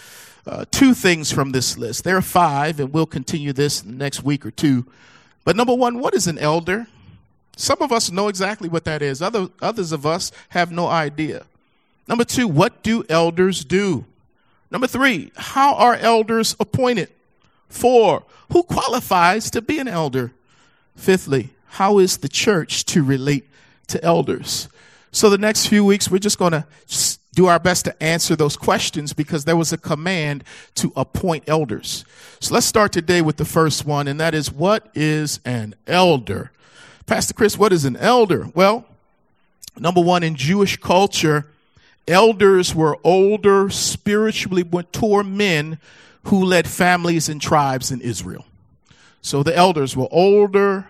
Uh, 0.46 0.66
two 0.70 0.92
things 0.92 1.32
from 1.32 1.52
this 1.52 1.78
list. 1.78 2.04
There 2.04 2.18
are 2.18 2.22
five, 2.22 2.78
and 2.78 2.92
we'll 2.92 3.06
continue 3.06 3.54
this 3.54 3.84
next 3.84 4.22
week 4.22 4.44
or 4.44 4.50
two. 4.50 4.84
But 5.44 5.56
number 5.56 5.74
one, 5.74 5.98
what 5.98 6.14
is 6.14 6.26
an 6.26 6.38
elder? 6.38 6.86
Some 7.56 7.78
of 7.80 7.92
us 7.92 8.10
know 8.10 8.28
exactly 8.28 8.68
what 8.68 8.84
that 8.84 9.02
is. 9.02 9.22
Other, 9.22 9.48
others 9.60 9.92
of 9.92 10.04
us 10.04 10.32
have 10.50 10.72
no 10.72 10.88
idea. 10.88 11.44
Number 12.08 12.24
two, 12.24 12.48
what 12.48 12.82
do 12.82 13.04
elders 13.08 13.64
do? 13.64 14.04
Number 14.70 14.86
three, 14.86 15.30
how 15.36 15.74
are 15.74 15.94
elders 15.94 16.56
appointed? 16.58 17.10
Four, 17.68 18.24
who 18.52 18.62
qualifies 18.62 19.50
to 19.50 19.62
be 19.62 19.78
an 19.78 19.88
elder? 19.88 20.32
Fifthly, 20.96 21.50
how 21.66 21.98
is 21.98 22.18
the 22.18 22.28
church 22.28 22.84
to 22.86 23.02
relate 23.02 23.48
to 23.88 24.02
elders? 24.04 24.68
So 25.12 25.30
the 25.30 25.38
next 25.38 25.66
few 25.66 25.84
weeks, 25.84 26.10
we're 26.10 26.18
just 26.18 26.38
going 26.38 26.52
to 26.52 26.66
do 27.34 27.46
our 27.46 27.58
best 27.58 27.84
to 27.84 28.02
answer 28.02 28.36
those 28.36 28.56
questions 28.56 29.12
because 29.12 29.44
there 29.44 29.56
was 29.56 29.72
a 29.72 29.78
command 29.78 30.44
to 30.76 30.92
appoint 30.96 31.44
elders. 31.46 32.04
So 32.40 32.54
let's 32.54 32.66
start 32.66 32.92
today 32.92 33.20
with 33.20 33.36
the 33.36 33.44
first 33.44 33.84
one, 33.84 34.08
and 34.08 34.20
that 34.20 34.34
is 34.34 34.52
what 34.52 34.88
is 34.94 35.40
an 35.44 35.74
elder? 35.86 36.52
Pastor 37.06 37.34
Chris, 37.34 37.58
what 37.58 37.72
is 37.72 37.84
an 37.84 37.96
elder? 37.96 38.48
Well, 38.54 38.86
number 39.78 40.00
one, 40.00 40.22
in 40.22 40.36
Jewish 40.36 40.76
culture, 40.78 41.46
elders 42.08 42.74
were 42.74 42.98
older, 43.04 43.68
spiritually 43.70 44.64
mature 44.64 45.22
men 45.22 45.78
who 46.24 46.44
led 46.44 46.66
families 46.66 47.28
and 47.28 47.40
tribes 47.40 47.90
in 47.90 48.00
Israel. 48.00 48.46
So 49.20 49.42
the 49.42 49.56
elders 49.56 49.96
were 49.96 50.08
older, 50.10 50.88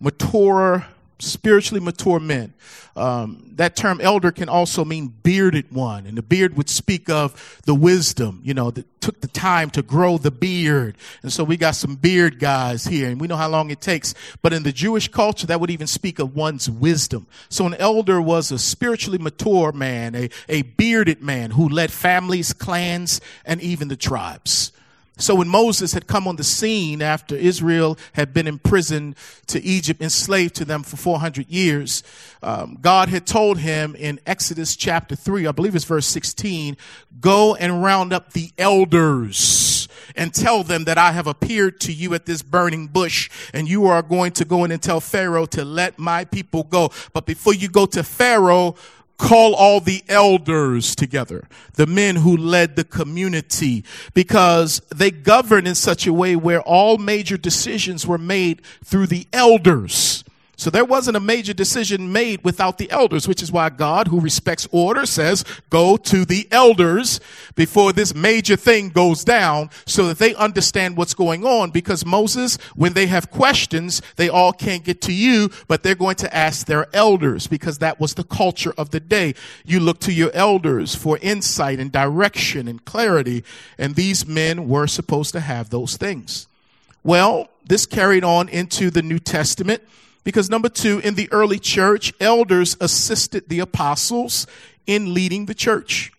mature, 0.00 0.86
spiritually 1.18 1.80
mature 1.80 2.20
men. 2.20 2.52
Um, 2.94 3.52
that 3.56 3.76
term 3.76 4.00
elder 4.00 4.32
can 4.32 4.48
also 4.48 4.84
mean 4.84 5.08
bearded 5.08 5.70
one, 5.72 6.06
and 6.06 6.16
the 6.16 6.22
beard 6.22 6.56
would 6.56 6.68
speak 6.68 7.10
of 7.10 7.60
the 7.64 7.74
wisdom, 7.74 8.40
you 8.42 8.54
know, 8.54 8.70
that 8.70 9.00
took 9.00 9.20
the 9.20 9.28
time 9.28 9.70
to 9.70 9.82
grow 9.82 10.18
the 10.18 10.30
beard. 10.30 10.96
And 11.22 11.32
so 11.32 11.44
we 11.44 11.56
got 11.56 11.74
some 11.74 11.96
beard 11.96 12.38
guys 12.38 12.84
here, 12.84 13.08
and 13.08 13.20
we 13.20 13.26
know 13.26 13.36
how 13.36 13.48
long 13.48 13.70
it 13.70 13.80
takes. 13.80 14.14
But 14.42 14.52
in 14.52 14.62
the 14.62 14.72
Jewish 14.72 15.08
culture, 15.08 15.46
that 15.46 15.60
would 15.60 15.70
even 15.70 15.86
speak 15.86 16.18
of 16.18 16.34
one's 16.34 16.70
wisdom. 16.70 17.26
So 17.48 17.66
an 17.66 17.74
elder 17.74 18.20
was 18.20 18.50
a 18.50 18.58
spiritually 18.58 19.18
mature 19.18 19.72
man, 19.72 20.14
a, 20.14 20.30
a 20.48 20.62
bearded 20.62 21.22
man 21.22 21.52
who 21.52 21.68
led 21.68 21.90
families, 21.90 22.52
clans, 22.52 23.20
and 23.44 23.60
even 23.60 23.88
the 23.88 23.96
tribes. 23.96 24.72
So 25.18 25.34
when 25.34 25.48
Moses 25.48 25.94
had 25.94 26.06
come 26.06 26.28
on 26.28 26.36
the 26.36 26.44
scene 26.44 27.00
after 27.00 27.34
Israel 27.34 27.98
had 28.12 28.34
been 28.34 28.46
imprisoned 28.46 29.16
to 29.46 29.62
Egypt, 29.62 30.02
enslaved 30.02 30.54
to 30.56 30.66
them 30.66 30.82
for 30.82 30.96
400 30.96 31.48
years, 31.48 32.02
um, 32.42 32.76
God 32.82 33.08
had 33.08 33.26
told 33.26 33.58
him 33.58 33.94
in 33.96 34.20
Exodus 34.26 34.76
chapter 34.76 35.16
3, 35.16 35.46
I 35.46 35.52
believe 35.52 35.74
it's 35.74 35.86
verse 35.86 36.06
16, 36.06 36.76
go 37.18 37.54
and 37.54 37.82
round 37.82 38.12
up 38.12 38.34
the 38.34 38.50
elders 38.58 39.88
and 40.14 40.34
tell 40.34 40.62
them 40.62 40.84
that 40.84 40.98
I 40.98 41.12
have 41.12 41.26
appeared 41.26 41.80
to 41.80 41.92
you 41.92 42.14
at 42.14 42.26
this 42.26 42.42
burning 42.42 42.86
bush 42.86 43.30
and 43.52 43.68
you 43.68 43.86
are 43.86 44.02
going 44.02 44.32
to 44.32 44.44
go 44.44 44.64
in 44.64 44.70
and 44.70 44.82
tell 44.82 45.00
Pharaoh 45.00 45.46
to 45.46 45.64
let 45.64 45.98
my 45.98 46.24
people 46.24 46.62
go. 46.62 46.90
But 47.12 47.26
before 47.26 47.54
you 47.54 47.68
go 47.68 47.86
to 47.86 48.02
Pharaoh, 48.02 48.76
call 49.18 49.54
all 49.54 49.80
the 49.80 50.02
elders 50.08 50.94
together, 50.94 51.48
the 51.74 51.86
men 51.86 52.16
who 52.16 52.36
led 52.36 52.76
the 52.76 52.84
community, 52.84 53.84
because 54.14 54.80
they 54.94 55.10
governed 55.10 55.66
in 55.66 55.74
such 55.74 56.06
a 56.06 56.12
way 56.12 56.36
where 56.36 56.60
all 56.60 56.98
major 56.98 57.36
decisions 57.36 58.06
were 58.06 58.18
made 58.18 58.62
through 58.84 59.06
the 59.06 59.26
elders. 59.32 60.24
So 60.58 60.70
there 60.70 60.86
wasn't 60.86 61.18
a 61.18 61.20
major 61.20 61.52
decision 61.52 62.12
made 62.12 62.42
without 62.42 62.78
the 62.78 62.90
elders, 62.90 63.28
which 63.28 63.42
is 63.42 63.52
why 63.52 63.68
God, 63.68 64.08
who 64.08 64.20
respects 64.20 64.66
order, 64.72 65.04
says, 65.04 65.44
go 65.68 65.98
to 65.98 66.24
the 66.24 66.48
elders 66.50 67.20
before 67.54 67.92
this 67.92 68.14
major 68.14 68.56
thing 68.56 68.88
goes 68.88 69.22
down 69.22 69.68
so 69.84 70.08
that 70.08 70.18
they 70.18 70.34
understand 70.34 70.96
what's 70.96 71.12
going 71.12 71.44
on. 71.44 71.72
Because 71.72 72.06
Moses, 72.06 72.56
when 72.74 72.94
they 72.94 73.06
have 73.06 73.30
questions, 73.30 74.00
they 74.16 74.30
all 74.30 74.50
can't 74.50 74.82
get 74.82 75.02
to 75.02 75.12
you, 75.12 75.50
but 75.68 75.82
they're 75.82 75.94
going 75.94 76.16
to 76.16 76.34
ask 76.34 76.66
their 76.66 76.86
elders 76.94 77.46
because 77.46 77.76
that 77.78 78.00
was 78.00 78.14
the 78.14 78.24
culture 78.24 78.72
of 78.78 78.92
the 78.92 79.00
day. 79.00 79.34
You 79.66 79.78
look 79.78 80.00
to 80.00 80.12
your 80.12 80.30
elders 80.32 80.94
for 80.94 81.18
insight 81.18 81.78
and 81.78 81.92
direction 81.92 82.66
and 82.66 82.82
clarity. 82.82 83.44
And 83.76 83.94
these 83.94 84.26
men 84.26 84.70
were 84.70 84.86
supposed 84.86 85.32
to 85.32 85.40
have 85.40 85.68
those 85.68 85.98
things. 85.98 86.48
Well, 87.04 87.50
this 87.66 87.84
carried 87.84 88.24
on 88.24 88.48
into 88.48 88.90
the 88.90 89.02
New 89.02 89.18
Testament 89.18 89.82
because 90.26 90.50
number 90.50 90.68
two, 90.68 90.98
in 90.98 91.14
the 91.14 91.30
early 91.30 91.60
church, 91.60 92.12
elders 92.18 92.76
assisted 92.80 93.48
the 93.48 93.60
apostles 93.60 94.48
in 94.84 95.14
leading 95.14 95.46
the 95.46 95.54
church. 95.54 96.10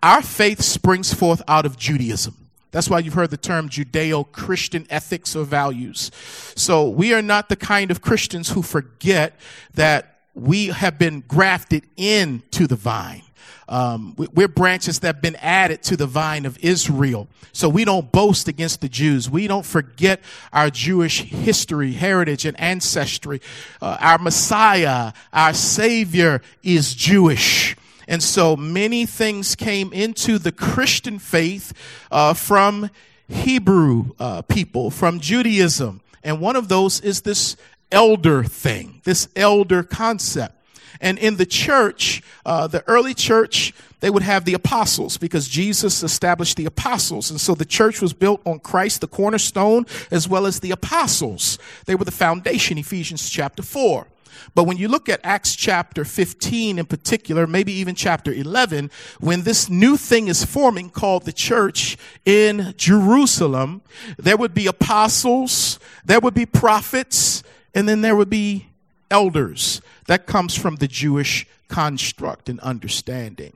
Our 0.00 0.22
faith 0.22 0.62
springs 0.62 1.12
forth 1.12 1.42
out 1.48 1.66
of 1.66 1.76
Judaism. 1.76 2.36
That's 2.70 2.88
why 2.88 3.00
you've 3.00 3.14
heard 3.14 3.30
the 3.30 3.36
term 3.36 3.68
Judeo 3.68 4.30
Christian 4.30 4.86
ethics 4.90 5.34
or 5.34 5.44
values. 5.44 6.12
So 6.54 6.88
we 6.88 7.12
are 7.14 7.20
not 7.20 7.48
the 7.48 7.56
kind 7.56 7.90
of 7.90 8.00
Christians 8.00 8.50
who 8.50 8.62
forget 8.62 9.34
that 9.74 10.20
we 10.34 10.68
have 10.68 10.96
been 10.96 11.24
grafted 11.26 11.82
into 11.96 12.68
the 12.68 12.76
vine. 12.76 13.22
Um, 13.68 14.14
we're 14.16 14.48
branches 14.48 14.98
that 15.00 15.06
have 15.16 15.22
been 15.22 15.36
added 15.36 15.82
to 15.84 15.96
the 15.96 16.06
vine 16.06 16.46
of 16.46 16.58
Israel. 16.62 17.28
So 17.52 17.68
we 17.68 17.84
don't 17.84 18.10
boast 18.10 18.48
against 18.48 18.80
the 18.80 18.88
Jews. 18.88 19.30
We 19.30 19.46
don't 19.46 19.66
forget 19.66 20.20
our 20.52 20.70
Jewish 20.70 21.22
history, 21.22 21.92
heritage, 21.92 22.44
and 22.44 22.58
ancestry. 22.60 23.40
Uh, 23.80 23.96
our 24.00 24.18
Messiah, 24.18 25.12
our 25.32 25.54
Savior 25.54 26.42
is 26.62 26.94
Jewish. 26.94 27.76
And 28.08 28.22
so 28.22 28.56
many 28.56 29.06
things 29.06 29.54
came 29.54 29.92
into 29.92 30.38
the 30.38 30.52
Christian 30.52 31.18
faith 31.18 31.72
uh, 32.10 32.34
from 32.34 32.90
Hebrew 33.28 34.10
uh, 34.18 34.42
people, 34.42 34.90
from 34.90 35.20
Judaism. 35.20 36.00
And 36.24 36.40
one 36.40 36.56
of 36.56 36.68
those 36.68 37.00
is 37.00 37.22
this 37.22 37.56
elder 37.90 38.42
thing, 38.44 39.00
this 39.04 39.28
elder 39.36 39.82
concept. 39.82 40.56
And 41.00 41.18
in 41.18 41.36
the 41.36 41.46
church, 41.46 42.22
uh, 42.44 42.66
the 42.66 42.84
early 42.86 43.14
church, 43.14 43.72
they 44.00 44.10
would 44.10 44.22
have 44.22 44.44
the 44.44 44.54
apostles 44.54 45.16
because 45.16 45.48
Jesus 45.48 46.02
established 46.02 46.56
the 46.56 46.66
apostles. 46.66 47.30
And 47.30 47.40
so 47.40 47.54
the 47.54 47.64
church 47.64 48.00
was 48.00 48.12
built 48.12 48.40
on 48.44 48.58
Christ, 48.58 49.00
the 49.00 49.08
cornerstone, 49.08 49.86
as 50.10 50.28
well 50.28 50.46
as 50.46 50.60
the 50.60 50.72
apostles. 50.72 51.58
They 51.86 51.94
were 51.94 52.04
the 52.04 52.10
foundation, 52.10 52.78
Ephesians 52.78 53.28
chapter 53.30 53.62
4. 53.62 54.06
But 54.54 54.64
when 54.64 54.76
you 54.76 54.88
look 54.88 55.08
at 55.08 55.20
Acts 55.24 55.54
chapter 55.54 56.04
15 56.04 56.78
in 56.78 56.86
particular, 56.86 57.46
maybe 57.46 57.72
even 57.72 57.94
chapter 57.94 58.32
11, 58.32 58.90
when 59.20 59.42
this 59.42 59.68
new 59.68 59.96
thing 59.96 60.28
is 60.28 60.44
forming 60.44 60.90
called 60.90 61.24
the 61.24 61.32
church 61.32 61.96
in 62.24 62.74
Jerusalem, 62.76 63.82
there 64.18 64.36
would 64.36 64.54
be 64.54 64.66
apostles, 64.66 65.78
there 66.04 66.20
would 66.20 66.34
be 66.34 66.46
prophets, 66.46 67.42
and 67.74 67.88
then 67.88 68.00
there 68.00 68.16
would 68.16 68.30
be 68.30 68.66
elders. 69.10 69.80
That 70.06 70.26
comes 70.26 70.56
from 70.56 70.76
the 70.76 70.88
Jewish 70.88 71.46
construct 71.68 72.48
and 72.48 72.60
understanding. 72.60 73.52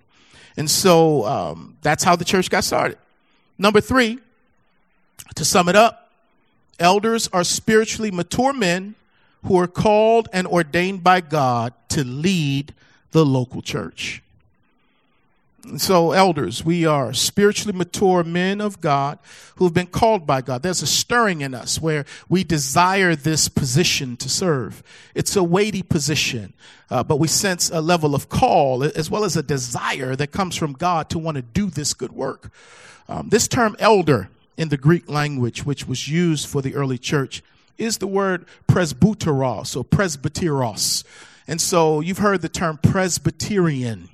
And 0.56 0.70
so 0.70 1.24
um, 1.26 1.76
that's 1.82 2.02
how 2.02 2.16
the 2.16 2.24
church 2.24 2.50
got 2.50 2.64
started. 2.64 2.98
Number 3.58 3.80
three, 3.80 4.18
to 5.34 5.44
sum 5.44 5.68
it 5.68 5.76
up, 5.76 6.10
elders 6.78 7.28
are 7.32 7.44
spiritually 7.44 8.10
mature 8.10 8.52
men 8.52 8.94
who 9.44 9.58
are 9.58 9.66
called 9.66 10.28
and 10.32 10.46
ordained 10.46 11.04
by 11.04 11.20
God 11.20 11.72
to 11.90 12.04
lead 12.04 12.74
the 13.12 13.24
local 13.24 13.62
church. 13.62 14.22
So, 15.78 16.12
elders, 16.12 16.64
we 16.64 16.86
are 16.86 17.12
spiritually 17.12 17.76
mature 17.76 18.22
men 18.22 18.60
of 18.60 18.80
God 18.80 19.18
who 19.56 19.64
have 19.64 19.74
been 19.74 19.88
called 19.88 20.26
by 20.26 20.40
God. 20.40 20.62
There's 20.62 20.80
a 20.80 20.86
stirring 20.86 21.40
in 21.40 21.54
us 21.54 21.80
where 21.80 22.04
we 22.28 22.44
desire 22.44 23.16
this 23.16 23.48
position 23.48 24.16
to 24.18 24.28
serve. 24.28 24.82
It's 25.14 25.34
a 25.34 25.42
weighty 25.42 25.82
position, 25.82 26.54
uh, 26.88 27.02
but 27.02 27.18
we 27.18 27.26
sense 27.26 27.68
a 27.70 27.80
level 27.80 28.14
of 28.14 28.28
call 28.28 28.84
as 28.84 29.10
well 29.10 29.24
as 29.24 29.36
a 29.36 29.42
desire 29.42 30.14
that 30.14 30.28
comes 30.28 30.54
from 30.54 30.72
God 30.72 31.10
to 31.10 31.18
want 31.18 31.34
to 31.34 31.42
do 31.42 31.68
this 31.68 31.94
good 31.94 32.12
work. 32.12 32.52
Um, 33.08 33.28
this 33.28 33.48
term 33.48 33.74
elder 33.80 34.30
in 34.56 34.68
the 34.68 34.76
Greek 34.76 35.10
language, 35.10 35.66
which 35.66 35.86
was 35.86 36.08
used 36.08 36.46
for 36.46 36.62
the 36.62 36.74
early 36.76 36.98
church, 36.98 37.42
is 37.76 37.98
the 37.98 38.06
word 38.06 38.46
presbyteros 38.68 39.76
or 39.76 39.84
presbyteros. 39.84 41.04
And 41.48 41.60
so 41.60 42.00
you've 42.00 42.18
heard 42.18 42.42
the 42.42 42.48
term 42.48 42.78
Presbyterian. 42.78 44.10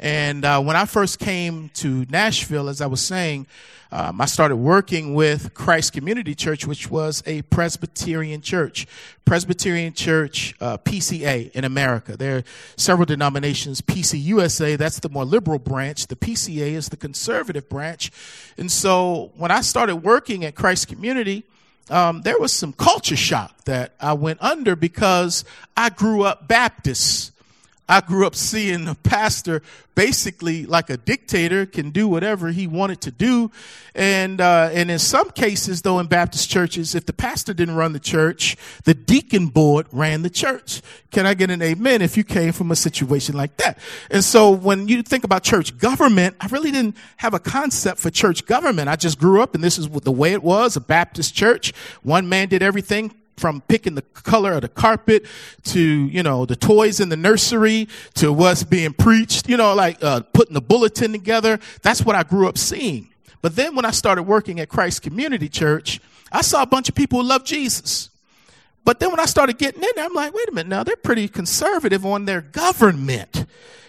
And 0.00 0.44
uh, 0.44 0.60
when 0.60 0.76
I 0.76 0.84
first 0.84 1.18
came 1.18 1.70
to 1.74 2.06
Nashville, 2.08 2.68
as 2.68 2.80
I 2.80 2.86
was 2.86 3.00
saying, 3.00 3.46
um, 3.90 4.20
I 4.20 4.26
started 4.26 4.56
working 4.56 5.14
with 5.14 5.54
Christ 5.54 5.94
Community 5.94 6.34
Church, 6.34 6.66
which 6.66 6.90
was 6.90 7.22
a 7.26 7.42
Presbyterian 7.42 8.42
church. 8.42 8.86
Presbyterian 9.24 9.94
Church, 9.94 10.54
uh, 10.60 10.76
PCA 10.78 11.50
in 11.52 11.64
America. 11.64 12.16
There 12.16 12.38
are 12.38 12.44
several 12.76 13.06
denominations. 13.06 13.80
PCUSA, 13.80 14.76
that's 14.76 15.00
the 15.00 15.08
more 15.08 15.24
liberal 15.24 15.58
branch. 15.58 16.06
The 16.06 16.16
PCA 16.16 16.72
is 16.72 16.90
the 16.90 16.98
conservative 16.98 17.68
branch. 17.68 18.12
And 18.58 18.70
so 18.70 19.32
when 19.36 19.50
I 19.50 19.62
started 19.62 19.96
working 19.96 20.44
at 20.44 20.54
Christ 20.54 20.88
Community, 20.88 21.44
um, 21.90 22.20
there 22.22 22.38
was 22.38 22.52
some 22.52 22.74
culture 22.74 23.16
shock 23.16 23.64
that 23.64 23.94
I 23.98 24.12
went 24.12 24.42
under 24.42 24.76
because 24.76 25.44
I 25.76 25.88
grew 25.88 26.24
up 26.24 26.46
Baptist. 26.46 27.32
I 27.88 28.00
grew 28.00 28.26
up 28.26 28.34
seeing 28.34 28.86
a 28.86 28.94
pastor 28.94 29.62
basically 29.98 30.64
like 30.64 30.90
a 30.90 30.96
dictator 30.96 31.66
can 31.66 31.90
do 31.90 32.06
whatever 32.06 32.50
he 32.50 32.68
wanted 32.68 33.00
to 33.00 33.10
do. 33.10 33.50
And, 33.96 34.40
uh, 34.40 34.70
and 34.72 34.92
in 34.92 35.00
some 35.00 35.30
cases, 35.30 35.82
though, 35.82 35.98
in 35.98 36.06
Baptist 36.06 36.48
churches, 36.48 36.94
if 36.94 37.06
the 37.06 37.12
pastor 37.12 37.52
didn't 37.52 37.74
run 37.74 37.94
the 37.94 37.98
church, 37.98 38.56
the 38.84 38.94
deacon 38.94 39.48
board 39.48 39.88
ran 39.90 40.22
the 40.22 40.30
church. 40.30 40.82
Can 41.10 41.26
I 41.26 41.34
get 41.34 41.50
an 41.50 41.62
amen 41.62 42.00
if 42.00 42.16
you 42.16 42.22
came 42.22 42.52
from 42.52 42.70
a 42.70 42.76
situation 42.76 43.36
like 43.36 43.56
that? 43.56 43.76
And 44.08 44.22
so 44.22 44.52
when 44.52 44.86
you 44.86 45.02
think 45.02 45.24
about 45.24 45.42
church 45.42 45.76
government, 45.76 46.36
I 46.40 46.46
really 46.46 46.70
didn't 46.70 46.96
have 47.16 47.34
a 47.34 47.40
concept 47.40 47.98
for 47.98 48.08
church 48.08 48.46
government. 48.46 48.88
I 48.88 48.94
just 48.94 49.18
grew 49.18 49.42
up 49.42 49.56
and 49.56 49.64
this 49.64 49.78
is 49.78 49.88
the 49.88 50.12
way 50.12 50.32
it 50.32 50.44
was, 50.44 50.76
a 50.76 50.80
Baptist 50.80 51.34
church. 51.34 51.72
One 52.02 52.28
man 52.28 52.46
did 52.48 52.62
everything 52.62 53.12
from 53.38 53.62
picking 53.62 53.94
the 53.94 54.02
color 54.02 54.52
of 54.52 54.62
the 54.62 54.68
carpet 54.68 55.24
to, 55.64 55.80
you 55.80 56.22
know, 56.22 56.44
the 56.44 56.56
toys 56.56 57.00
in 57.00 57.08
the 57.08 57.16
nursery 57.16 57.88
to 58.14 58.32
what's 58.32 58.64
being 58.64 58.92
preached, 58.92 59.48
you 59.48 59.56
know, 59.56 59.74
like 59.74 60.02
uh, 60.02 60.20
putting 60.32 60.54
the 60.54 60.60
bulletin 60.60 61.12
together. 61.12 61.58
That's 61.82 62.02
what 62.02 62.16
I 62.16 62.22
grew 62.22 62.48
up 62.48 62.58
seeing. 62.58 63.08
But 63.40 63.56
then 63.56 63.74
when 63.74 63.84
I 63.84 63.92
started 63.92 64.24
working 64.24 64.60
at 64.60 64.68
Christ 64.68 65.02
Community 65.02 65.48
Church, 65.48 66.00
I 66.32 66.42
saw 66.42 66.62
a 66.62 66.66
bunch 66.66 66.88
of 66.88 66.94
people 66.94 67.20
who 67.20 67.26
love 67.26 67.44
Jesus. 67.44 68.10
But 68.84 69.00
then 69.00 69.10
when 69.10 69.20
I 69.20 69.26
started 69.26 69.58
getting 69.58 69.82
in 69.82 69.88
there, 69.94 70.04
I'm 70.06 70.14
like, 70.14 70.34
wait 70.34 70.48
a 70.48 70.52
minute 70.52 70.68
now, 70.68 70.82
they're 70.82 70.96
pretty 70.96 71.28
conservative 71.28 72.04
on 72.04 72.24
their 72.24 72.40
government. 72.40 73.46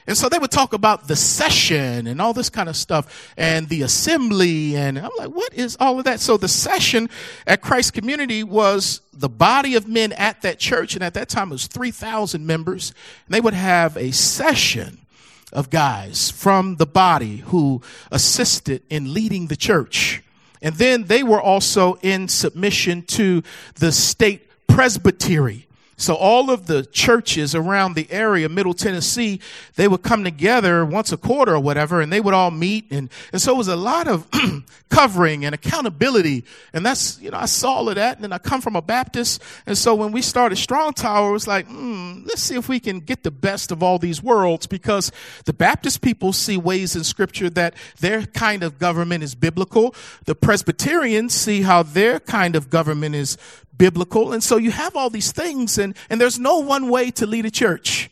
And 0.10 0.18
so 0.18 0.28
they 0.28 0.40
would 0.40 0.50
talk 0.50 0.74
about 0.74 1.08
the 1.08 1.16
session 1.16 2.08
and 2.08 2.20
all 2.20 2.34
this 2.34 2.50
kind 2.50 2.68
of 2.68 2.76
stuff 2.76 3.32
and 3.38 3.70
the 3.70 3.84
assembly. 3.84 4.76
And 4.76 4.98
I'm 4.98 5.12
like, 5.20 5.30
what 5.30 5.54
is 5.54 5.78
all 5.80 6.00
of 6.00 6.06
that? 6.06 6.20
So 6.20 6.36
the 6.36 6.48
session 6.48 7.12
at 7.46 7.62
Christ 7.62 7.94
Community 7.94 8.44
was 8.44 9.02
the 9.14 9.30
body 9.30 9.76
of 9.76 9.88
men 9.88 10.12
at 10.14 10.42
that 10.42 10.58
church. 10.58 10.96
And 10.96 11.04
at 11.04 11.14
that 11.14 11.30
time 11.30 11.50
it 11.50 11.52
was 11.52 11.68
3,000 11.68 12.44
members. 12.44 12.92
And 13.28 13.36
they 13.36 13.40
would 13.40 13.54
have 13.54 13.96
a 13.98 14.10
session 14.10 15.06
of 15.54 15.70
guys 15.70 16.32
from 16.32 16.78
the 16.78 16.88
body 16.88 17.38
who 17.38 17.84
assisted 18.12 18.82
in 18.90 19.14
leading 19.14 19.46
the 19.46 19.56
church. 19.56 20.24
And 20.60 20.74
then 20.74 21.04
they 21.04 21.22
were 21.22 21.40
also 21.40 22.00
in 22.02 22.30
submission 22.30 23.04
to 23.04 23.44
the 23.76 23.92
state 23.92 24.50
presbytery 24.66 25.68
so 26.00 26.16
all 26.16 26.50
of 26.50 26.66
the 26.66 26.86
churches 26.86 27.54
around 27.54 27.96
the 27.96 28.10
area, 28.10 28.48
Middle 28.48 28.74
Tennessee, 28.74 29.42
they 29.76 29.86
would 29.86 30.02
come 30.02 30.24
together 30.24 30.86
once 30.86 31.12
a 31.12 31.18
quarter 31.18 31.56
or 31.56 31.60
whatever, 31.60 32.00
and 32.00 32.12
they 32.12 32.22
would 32.22 32.34
all 32.34 32.52
meet. 32.52 32.90
And, 32.90 33.10
and 33.34 33.42
so 33.42 33.54
it 33.54 33.58
was 33.58 33.68
a 33.68 33.76
lot 33.76 34.08
of 34.08 34.26
covering 34.90 35.44
and 35.44 35.54
accountability. 35.54 36.46
And 36.72 36.86
that's, 36.86 37.20
you 37.20 37.32
know, 37.32 37.38
I 37.38 37.48
saw 37.48 37.74
all 37.74 37.90
of 37.90 37.96
that. 37.96 38.16
And 38.16 38.24
then 38.24 38.32
I 38.32 38.38
come 38.38 38.62
from 38.62 38.78
a 38.78 38.82
Baptist. 38.82 39.44
And 39.66 39.78
so 39.78 39.94
when 39.94 40.14
we 40.14 40.22
started 40.22 40.56
Strong 40.56 40.94
Tower, 40.94 41.32
it 41.32 41.34
was 41.34 41.48
like, 41.48 41.68
hmm, 41.68 42.22
let's 42.26 42.42
see 42.42 42.56
if 42.56 42.70
we 42.70 42.80
can 42.80 43.02
get 43.02 43.24
the 43.24 43.32
best 43.32 43.70
of 43.70 43.84
all 43.84 44.00
these 44.00 44.24
worlds 44.24 44.68
because 44.68 45.12
the 45.44 45.54
Baptist 45.54 46.00
people 46.02 46.32
see 46.32 46.56
ways 46.56 46.96
in 46.96 47.04
scripture 47.04 47.50
that 47.50 47.74
their 48.00 48.26
kind 48.26 48.64
of 48.64 48.80
government 48.80 49.22
is 49.22 49.36
biblical. 49.36 49.94
The 50.24 50.36
Presbyterians 50.36 51.34
see 51.34 51.64
how 51.64 51.84
their 51.84 52.22
kind 52.22 52.56
of 52.56 52.70
government 52.70 53.16
is 53.16 53.38
biblical. 53.80 54.34
And 54.34 54.44
so 54.44 54.58
you 54.58 54.70
have 54.70 54.96
all 54.96 55.10
these 55.10 55.32
things 55.32 55.80
and, 55.80 55.96
and 56.12 56.22
there's 56.22 56.38
no 56.38 56.60
one 56.60 56.90
way 56.90 57.10
to 57.12 57.26
lead 57.26 57.48
a 57.48 57.52
church. 57.52 58.12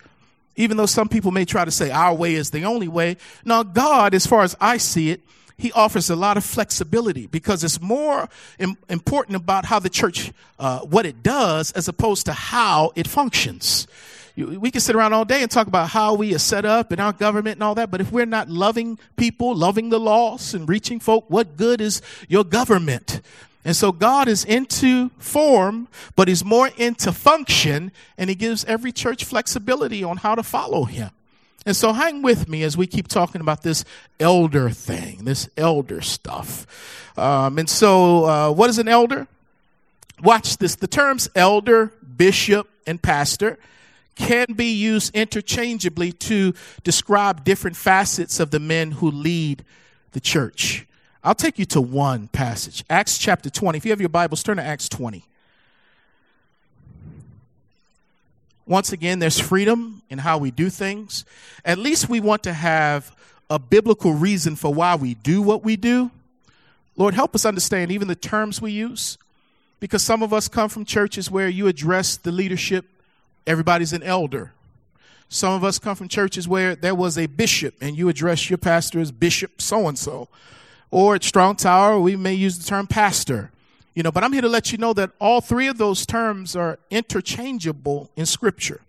Even 0.56 0.78
though 0.78 0.88
some 0.88 1.08
people 1.08 1.30
may 1.30 1.46
try 1.46 1.64
to 1.64 1.70
say 1.70 1.92
our 1.92 2.16
way 2.16 2.34
is 2.34 2.50
the 2.50 2.66
only 2.66 2.88
way. 2.88 3.18
Now, 3.46 3.62
God, 3.62 4.16
as 4.16 4.26
far 4.26 4.42
as 4.42 4.56
I 4.60 4.78
see 4.78 5.12
it, 5.12 5.22
he 5.58 5.72
offers 5.72 6.10
a 6.10 6.16
lot 6.16 6.38
of 6.38 6.44
flexibility 6.44 7.28
because 7.28 7.64
it's 7.64 7.82
more 7.82 8.30
Im- 8.58 8.78
important 8.90 9.36
about 9.36 9.66
how 9.66 9.80
the 9.80 9.90
church, 9.90 10.32
uh, 10.58 10.80
what 10.80 11.06
it 11.06 11.22
does 11.22 11.72
as 11.74 11.88
opposed 11.88 12.26
to 12.26 12.34
how 12.34 12.92
it 12.96 13.08
functions. 13.08 13.88
We 14.36 14.70
can 14.70 14.82
sit 14.82 14.96
around 14.96 15.14
all 15.14 15.26
day 15.26 15.42
and 15.42 15.50
talk 15.50 15.66
about 15.66 15.90
how 15.90 16.14
we 16.14 16.36
are 16.36 16.40
set 16.40 16.64
up 16.64 16.92
and 16.92 17.02
our 17.02 17.12
government 17.12 17.56
and 17.56 17.64
all 17.64 17.74
that, 17.74 17.90
but 17.90 18.02
if 18.02 18.12
we're 18.12 18.28
not 18.28 18.50
loving 18.50 19.00
people, 19.16 19.56
loving 19.56 19.90
the 19.90 20.00
lost 20.00 20.54
and 20.54 20.70
reaching 20.70 21.00
folk, 21.00 21.26
what 21.28 21.58
good 21.58 21.82
is 21.82 22.04
your 22.28 22.44
government? 22.44 23.22
And 23.66 23.76
so 23.76 23.92
God 23.92 24.28
is 24.28 24.46
into 24.46 25.10
form, 25.18 25.88
but 26.16 26.28
he's 26.28 26.46
more 26.46 26.70
into 26.78 27.12
function, 27.12 27.92
and 28.18 28.30
he 28.30 28.36
gives 28.36 28.64
every 28.66 28.92
church 28.92 29.26
flexibility 29.26 30.04
on 30.04 30.18
how 30.18 30.36
to 30.36 30.44
follow 30.44 30.86
him. 30.86 31.10
And 31.66 31.76
so 31.76 31.92
hang 31.92 32.22
with 32.22 32.48
me 32.48 32.64
as 32.64 32.78
we 32.78 32.88
keep 32.88 33.10
talking 33.10 33.42
about 33.42 33.64
this 33.64 33.84
elder 34.22 34.70
thing, 34.70 35.26
this 35.26 35.50
elder 35.58 36.00
stuff. 36.00 36.66
Um, 37.18 37.60
and 37.60 37.70
so, 37.70 38.26
uh, 38.26 38.52
what 38.52 38.70
is 38.70 38.80
an 38.80 38.88
elder? 38.88 39.28
Watch 40.24 40.58
this. 40.58 40.76
The 40.76 40.88
terms 40.88 41.30
elder, 41.36 41.92
bishop, 42.16 42.70
and 42.86 43.02
pastor 43.02 43.60
can 44.16 44.48
be 44.56 44.72
used 44.72 45.14
interchangeably 45.14 46.12
to 46.12 46.54
describe 46.84 47.44
different 47.44 47.76
facets 47.76 48.40
of 48.40 48.52
the 48.52 48.60
men 48.60 48.92
who 48.92 49.12
lead 49.12 49.66
the 50.14 50.20
church. 50.20 50.88
I'll 51.28 51.36
take 51.36 51.60
you 51.60 51.66
to 51.66 51.82
one 51.82 52.30
passage 52.30 52.86
Acts 52.90 53.18
chapter 53.18 53.50
20. 53.50 53.76
If 53.76 53.84
you 53.84 53.92
have 53.92 54.00
your 54.00 54.08
Bibles, 54.08 54.42
turn 54.44 54.56
to 54.56 54.64
Acts 54.64 54.88
20. 54.88 55.26
once 58.66 58.94
again, 58.94 59.20
there's 59.20 59.38
freedom 59.38 60.02
in 60.10 60.20
how 60.20 60.38
we 60.38 60.52
do 60.52 60.70
things. 60.70 61.26
At 61.66 61.80
least 61.80 62.08
we 62.08 62.22
want 62.22 62.44
to 62.44 62.54
have 62.54 63.14
a 63.50 63.60
biblical 63.60 64.14
reason 64.14 64.56
for 64.56 64.74
why 64.74 64.96
we 64.96 65.16
do 65.16 65.42
what 65.42 65.66
we 65.66 65.76
do. 65.76 66.12
Lord, 66.96 67.14
help 67.14 67.36
us 67.36 67.46
understand 67.46 67.92
even 67.92 68.08
the 68.08 68.16
terms 68.16 68.62
we 68.62 68.72
use. 68.72 69.18
Because 69.82 70.04
some 70.04 70.24
of 70.24 70.32
us 70.32 70.48
come 70.48 70.70
from 70.70 70.86
churches 70.86 71.30
where 71.30 71.50
you 71.50 71.68
address 71.68 72.16
the 72.16 72.32
leadership, 72.32 72.86
everybody's 73.46 73.92
an 73.92 74.04
elder. 74.04 74.54
Some 75.28 75.52
of 75.52 75.66
us 75.66 75.78
come 75.78 75.98
from 75.98 76.08
churches 76.08 76.48
where 76.48 76.74
there 76.74 76.96
was 76.96 77.18
a 77.18 77.26
bishop 77.26 77.76
and 77.82 77.98
you 77.98 78.08
address 78.08 78.50
your 78.50 78.58
pastor 78.58 79.02
as 79.02 79.12
bishop 79.12 79.62
so 79.62 79.90
and 79.90 80.00
so. 80.00 80.30
Or 80.92 81.16
at 81.16 81.24
Strong 81.24 81.58
Tower, 81.58 82.00
we 82.00 82.16
may 82.16 82.34
use 82.34 82.58
the 82.58 82.66
term 82.66 82.88
pastor. 82.88 83.52
You 83.94 84.04
know, 84.04 84.12
but 84.12 84.24
I'm 84.24 84.32
here 84.32 84.44
to 84.44 84.50
let 84.50 84.72
you 84.72 84.78
know 84.78 84.94
that 84.94 85.12
all 85.20 85.42
three 85.42 85.68
of 85.68 85.78
those 85.78 86.06
terms 86.06 86.56
are 86.56 86.78
interchangeable 86.92 88.10
in 88.16 88.26
Scripture. 88.26 88.82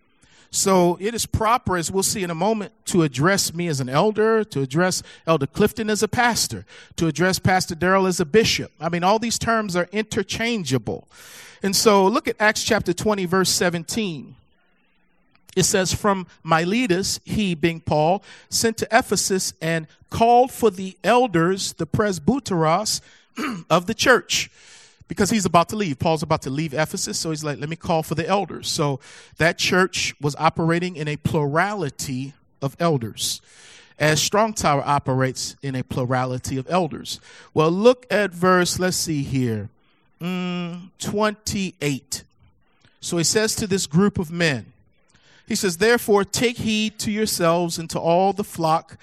So 0.51 0.97
it 1.01 1.15
is 1.15 1.27
proper, 1.27 1.77
as 1.77 1.91
we'll 1.91 2.03
see 2.03 2.23
in 2.23 2.31
a 2.31 2.35
moment, 2.35 2.73
to 2.87 3.03
address 3.03 3.53
me 3.53 3.69
as 3.69 3.81
an 3.81 3.89
elder, 3.89 4.45
to 4.45 4.63
address 4.63 5.03
Elder 5.27 5.47
Clifton 5.47 5.91
as 5.91 6.03
a 6.03 6.09
pastor, 6.09 6.65
to 6.97 7.07
address 7.07 7.39
Pastor 7.39 7.75
Darrell 7.75 8.07
as 8.07 8.19
a 8.19 8.25
bishop. 8.25 8.73
I 8.81 8.89
mean, 8.89 9.05
all 9.05 9.19
these 9.19 9.39
terms 9.39 9.77
are 9.77 9.89
interchangeable. 9.93 11.07
And 11.63 11.77
so 11.77 12.07
look 12.07 12.29
at 12.29 12.37
Acts 12.41 12.65
chapter 12.65 12.93
20, 12.93 13.27
verse 13.27 13.51
17. 13.51 14.37
It 15.57 15.65
says, 15.65 15.93
From 15.93 16.27
Miletus, 16.43 17.21
he, 17.25 17.55
being 17.55 17.81
Paul, 17.81 18.23
sent 18.49 18.77
to 18.79 18.89
Ephesus 18.91 19.53
and 19.61 19.87
called 20.11 20.53
for 20.53 20.71
the 20.71 20.97
elders, 21.03 21.73
the 21.75 21.87
presbyteros 21.87 23.01
of 23.71 23.87
the 23.87 23.95
church 23.95 24.51
because 25.09 25.31
he's 25.31 25.47
about 25.47 25.71
to 25.71 25.77
leave. 25.77 25.99
Paul's 25.99 26.23
about 26.23 26.43
to 26.43 26.51
leave 26.51 26.75
Ephesus, 26.75 27.19
so 27.19 27.31
he's 27.31 27.43
like, 27.43 27.59
let 27.59 27.69
me 27.69 27.77
call 27.77 28.03
for 28.03 28.15
the 28.15 28.27
elders. 28.29 28.69
So 28.69 29.01
that 29.39 29.59
church 29.59 30.15
was 30.21 30.37
operating 30.37 30.97
in 30.97 31.09
a 31.09 31.17
plurality 31.17 32.35
of 32.61 32.77
elders, 32.79 33.41
as 33.99 34.23
Strong 34.23 34.55
Tower 34.55 34.83
operates 34.85 35.57
in 35.63 35.75
a 35.75 35.83
plurality 35.83 36.57
of 36.57 36.67
elders. 36.69 37.21
Well, 37.55 37.71
look 37.71 38.07
at 38.11 38.33
verse, 38.33 38.79
let's 38.79 38.97
see 38.97 39.23
here, 39.23 39.71
mm, 40.21 40.91
28. 40.99 42.23
So 43.01 43.17
he 43.17 43.25
says 43.25 43.55
to 43.57 43.67
this 43.67 43.87
group 43.87 44.19
of 44.19 44.31
men, 44.31 44.73
he 45.49 45.55
says, 45.55 45.79
Therefore, 45.79 46.25
take 46.25 46.59
heed 46.59 46.99
to 47.01 47.11
yourselves 47.11 47.79
and 47.79 47.89
to 47.91 47.99
all 47.99 48.33
the 48.33 48.45
flock 48.45 48.99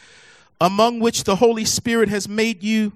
among 0.61 0.99
which 0.99 1.23
the 1.23 1.37
Holy 1.37 1.65
Spirit 1.65 2.07
has 2.07 2.29
made 2.29 2.63
you 2.63 2.93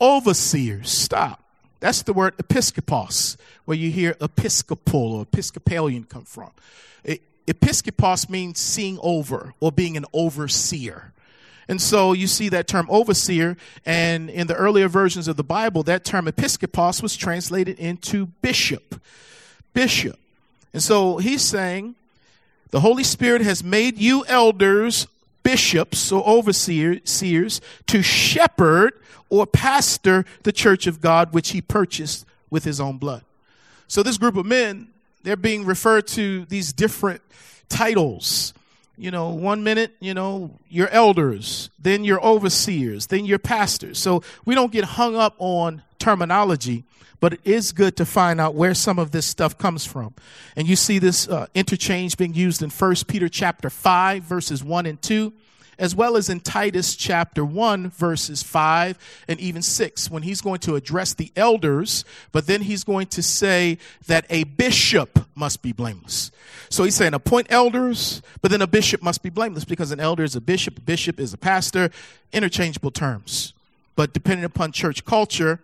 overseers. 0.00 0.90
Stop. 0.90 1.42
That's 1.80 2.02
the 2.02 2.12
word 2.12 2.36
episkopos, 2.36 3.36
where 3.64 3.76
you 3.76 3.90
hear 3.90 4.14
episcopal 4.20 5.14
or 5.14 5.22
episcopalian 5.22 6.04
come 6.04 6.24
from. 6.24 6.50
Episkopos 7.48 8.30
means 8.30 8.60
seeing 8.60 9.00
over 9.02 9.52
or 9.58 9.72
being 9.72 9.96
an 9.96 10.04
overseer. 10.12 11.12
And 11.66 11.80
so 11.80 12.12
you 12.12 12.26
see 12.26 12.48
that 12.50 12.68
term 12.68 12.86
overseer, 12.88 13.56
and 13.84 14.30
in 14.30 14.46
the 14.46 14.54
earlier 14.54 14.86
versions 14.86 15.26
of 15.26 15.36
the 15.36 15.44
Bible, 15.44 15.82
that 15.84 16.04
term 16.04 16.26
episkopos 16.26 17.02
was 17.02 17.16
translated 17.16 17.78
into 17.78 18.26
bishop. 18.26 19.00
Bishop. 19.72 20.18
And 20.72 20.82
so 20.82 21.16
he's 21.16 21.42
saying, 21.42 21.96
the 22.72 22.80
Holy 22.80 23.04
Spirit 23.04 23.42
has 23.42 23.62
made 23.62 23.98
you 23.98 24.24
elders, 24.26 25.06
bishops, 25.42 26.10
or 26.10 26.26
overseers 26.26 27.60
to 27.86 28.02
shepherd 28.02 28.94
or 29.28 29.46
pastor 29.46 30.24
the 30.42 30.52
church 30.52 30.86
of 30.86 31.00
God, 31.00 31.34
which 31.34 31.50
he 31.50 31.60
purchased 31.60 32.24
with 32.50 32.64
his 32.64 32.80
own 32.80 32.96
blood. 32.96 33.24
So, 33.88 34.02
this 34.02 34.16
group 34.16 34.36
of 34.36 34.46
men, 34.46 34.88
they're 35.22 35.36
being 35.36 35.66
referred 35.66 36.06
to 36.08 36.46
these 36.46 36.72
different 36.72 37.20
titles. 37.68 38.54
You 38.96 39.10
know, 39.10 39.30
one 39.30 39.62
minute, 39.62 39.92
you 40.00 40.14
know, 40.14 40.50
your 40.70 40.88
elders, 40.88 41.68
then 41.78 42.04
your 42.04 42.24
overseers, 42.24 43.06
then 43.06 43.26
your 43.26 43.38
pastors. 43.38 43.98
So, 43.98 44.22
we 44.46 44.54
don't 44.54 44.72
get 44.72 44.84
hung 44.84 45.14
up 45.14 45.34
on 45.38 45.82
terminology, 46.02 46.84
but 47.20 47.34
it 47.34 47.40
is 47.44 47.72
good 47.72 47.96
to 47.96 48.04
find 48.04 48.40
out 48.40 48.54
where 48.54 48.74
some 48.74 48.98
of 48.98 49.12
this 49.12 49.24
stuff 49.24 49.56
comes 49.56 49.86
from. 49.86 50.14
And 50.56 50.68
you 50.68 50.76
see 50.76 50.98
this 50.98 51.28
uh, 51.28 51.46
interchange 51.54 52.16
being 52.16 52.34
used 52.34 52.62
in 52.62 52.70
1 52.70 52.94
Peter 53.06 53.28
chapter 53.28 53.70
5, 53.70 54.22
verses 54.22 54.64
1 54.64 54.86
and 54.86 55.00
2 55.00 55.32
as 55.78 55.96
well 55.96 56.16
as 56.16 56.28
in 56.28 56.38
Titus 56.38 56.94
chapter 56.94 57.44
1, 57.44 57.90
verses 57.90 58.42
5 58.42 59.24
and 59.26 59.40
even 59.40 59.62
6, 59.62 60.10
when 60.10 60.22
he's 60.22 60.40
going 60.40 60.60
to 60.60 60.76
address 60.76 61.14
the 61.14 61.32
elders, 61.34 62.04
but 62.30 62.46
then 62.46 62.62
he's 62.62 62.84
going 62.84 63.06
to 63.08 63.22
say 63.22 63.78
that 64.06 64.24
a 64.30 64.44
bishop 64.44 65.26
must 65.34 65.62
be 65.62 65.72
blameless. 65.72 66.30
So 66.68 66.84
he's 66.84 66.94
saying 66.94 67.14
appoint 67.14 67.48
elders, 67.50 68.22
but 68.42 68.50
then 68.50 68.62
a 68.62 68.66
bishop 68.66 69.02
must 69.02 69.22
be 69.22 69.30
blameless 69.30 69.64
because 69.64 69.90
an 69.90 69.98
elder 69.98 70.22
is 70.22 70.36
a 70.36 70.40
bishop, 70.40 70.78
a 70.78 70.82
bishop 70.82 71.18
is 71.18 71.32
a 71.34 71.38
pastor, 71.38 71.90
interchangeable 72.32 72.90
terms. 72.90 73.52
But 73.96 74.12
depending 74.12 74.44
upon 74.44 74.72
church 74.72 75.04
culture, 75.04 75.60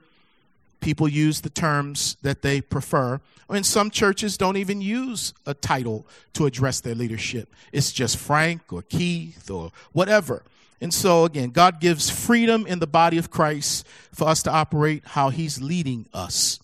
people 0.81 1.09
use 1.09 1.41
the 1.41 1.51
terms 1.51 2.17
that 2.23 2.43
they 2.43 2.61
prefer. 2.61 3.21
And 3.51 3.65
some 3.65 3.91
churches 3.91 4.37
don't 4.37 4.57
even 4.57 4.81
use 4.81 5.33
a 5.47 5.55
title 5.55 6.07
to 6.35 6.47
address 6.47 6.81
their 6.81 6.95
leadership. 6.95 7.49
It's 7.73 7.93
just 7.93 8.17
Frank 8.19 8.73
or 8.73 8.83
Keith 8.83 9.51
or 9.51 9.73
whatever. 9.93 10.43
And 10.81 10.95
so, 10.95 11.25
again, 11.25 11.51
God 11.51 11.81
gives 11.81 12.09
freedom 12.09 12.67
in 12.67 12.79
the 12.79 12.87
body 12.87 13.19
of 13.19 13.31
Christ 13.31 13.87
for 14.13 14.29
us 14.29 14.43
to 14.45 14.51
operate 14.51 15.03
how 15.05 15.31
He's 15.31 15.61
leading 15.61 16.07
us. 16.15 16.61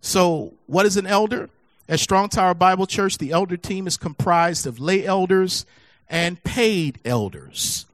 So, 0.00 0.54
what 0.66 0.86
is 0.86 0.96
an 0.96 1.06
elder? 1.06 1.50
At 1.88 1.98
Strong 1.98 2.28
Tower 2.28 2.54
Bible 2.54 2.86
Church, 2.86 3.18
the 3.18 3.32
elder 3.32 3.56
team 3.56 3.86
is 3.86 3.96
comprised 3.96 4.66
of 4.66 4.78
lay 4.78 5.04
elders 5.06 5.64
and 6.08 6.42
paid 6.44 7.00
elders. 7.04 7.86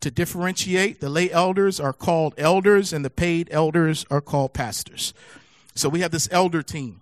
To 0.00 0.10
differentiate, 0.10 1.00
the 1.00 1.08
lay 1.08 1.30
elders 1.30 1.80
are 1.80 1.92
called 1.92 2.34
elders 2.38 2.92
and 2.92 3.04
the 3.04 3.10
paid 3.10 3.48
elders 3.50 4.06
are 4.10 4.20
called 4.20 4.54
pastors. 4.54 5.12
So 5.74 5.88
we 5.88 6.00
have 6.00 6.12
this 6.12 6.28
elder 6.30 6.62
team. 6.62 7.00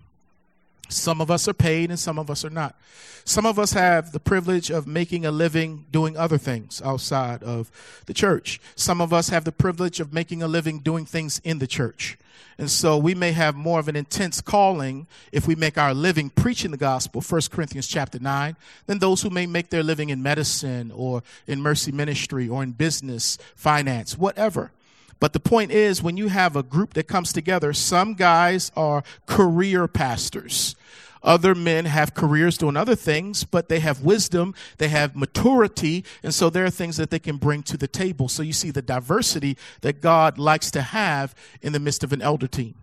Some 0.89 1.21
of 1.21 1.31
us 1.31 1.49
are 1.49 1.55
paid 1.55 1.91
and 1.91 1.99
some 1.99 2.19
of 2.19 2.31
us 2.31 2.45
are 2.45 2.51
not. 2.51 2.77
Some 3.25 3.45
of 3.45 3.59
us 3.59 3.73
have 3.73 4.13
the 4.13 4.21
privilege 4.21 4.71
of 4.71 4.87
making 4.87 5.27
a 5.27 5.33
living 5.33 5.87
doing 5.91 6.17
other 6.17 6.39
things 6.39 6.81
outside 6.85 7.43
of 7.43 7.71
the 8.07 8.15
church. 8.15 8.61
Some 8.77 9.01
of 9.01 9.13
us 9.13 9.31
have 9.31 9.45
the 9.45 9.53
privilege 9.53 9.99
of 9.99 10.13
making 10.13 10.43
a 10.43 10.49
living 10.49 10.79
doing 10.79 11.05
things 11.05 11.41
in 11.43 11.59
the 11.59 11.67
church. 11.67 12.17
And 12.59 12.71
so 12.71 12.97
we 12.97 13.15
may 13.15 13.33
have 13.33 13.55
more 13.55 13.81
of 13.81 13.89
an 13.89 13.97
intense 13.97 14.41
calling 14.41 15.07
if 15.33 15.47
we 15.47 15.55
make 15.55 15.77
our 15.77 15.93
living 15.93 16.31
preaching 16.31 16.71
the 16.71 16.77
gospel, 16.77 17.21
1 17.21 17.41
Corinthians 17.51 17.87
chapter 17.87 18.19
9, 18.19 18.57
than 18.87 18.99
those 18.99 19.23
who 19.23 19.31
may 19.31 19.47
make 19.47 19.71
their 19.71 19.83
living 19.83 20.09
in 20.11 20.23
medicine 20.23 20.91
or 20.95 21.23
in 21.47 21.61
mercy 21.61 21.93
ministry 21.93 22.49
or 22.49 22.63
in 22.63 22.73
business, 22.73 23.39
finance, 23.57 24.17
whatever. 24.17 24.71
But 25.19 25.33
the 25.33 25.41
point 25.41 25.71
is, 25.71 26.03
when 26.03 26.17
you 26.17 26.29
have 26.29 26.57
a 26.57 26.63
group 26.63 26.95
that 26.95 27.05
comes 27.05 27.33
together, 27.33 27.73
some 27.73 28.15
guys 28.15 28.71
are 28.77 29.03
career 29.27 29.89
pastors. 29.89 30.77
Other 31.23 31.55
men 31.55 31.87
have 31.87 32.15
careers 32.15 32.57
doing 32.57 32.77
other 32.77 32.95
things, 32.95 33.43
but 33.43 33.69
they 33.69 33.81
have 33.81 34.03
wisdom, 34.03 34.55
they 34.79 34.89
have 34.89 35.17
maturity, 35.17 36.05
and 36.23 36.33
so 36.33 36.51
there 36.51 36.65
are 36.65 36.71
things 36.71 36.99
that 36.99 37.11
they 37.11 37.19
can 37.19 37.37
bring 37.37 37.65
to 37.65 37.77
the 37.77 37.89
table. 37.89 38.29
So 38.29 38.43
you 38.43 38.53
see 38.53 38.71
the 38.71 38.83
diversity 38.83 39.57
that 39.81 40.01
God 40.01 40.39
likes 40.39 40.71
to 40.71 40.83
have 40.83 41.35
in 41.63 41.73
the 41.73 41.81
midst 41.81 42.05
of 42.05 42.13
an 42.13 42.23
elder 42.23 42.47
team. 42.47 42.75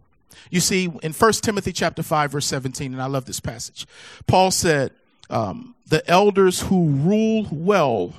You 0.50 0.60
see, 0.60 0.92
in 1.02 1.14
1 1.14 1.32
Timothy 1.34 1.72
chapter 1.72 2.04
5, 2.04 2.32
verse 2.32 2.46
17, 2.48 2.92
and 2.92 3.02
I 3.02 3.06
love 3.06 3.26
this 3.26 3.40
passage, 3.40 3.88
Paul 4.28 4.52
said, 4.52 4.92
um, 5.30 5.76
the 5.88 6.08
elders 6.10 6.62
who 6.62 6.90
rule 6.90 7.48
well 7.50 8.14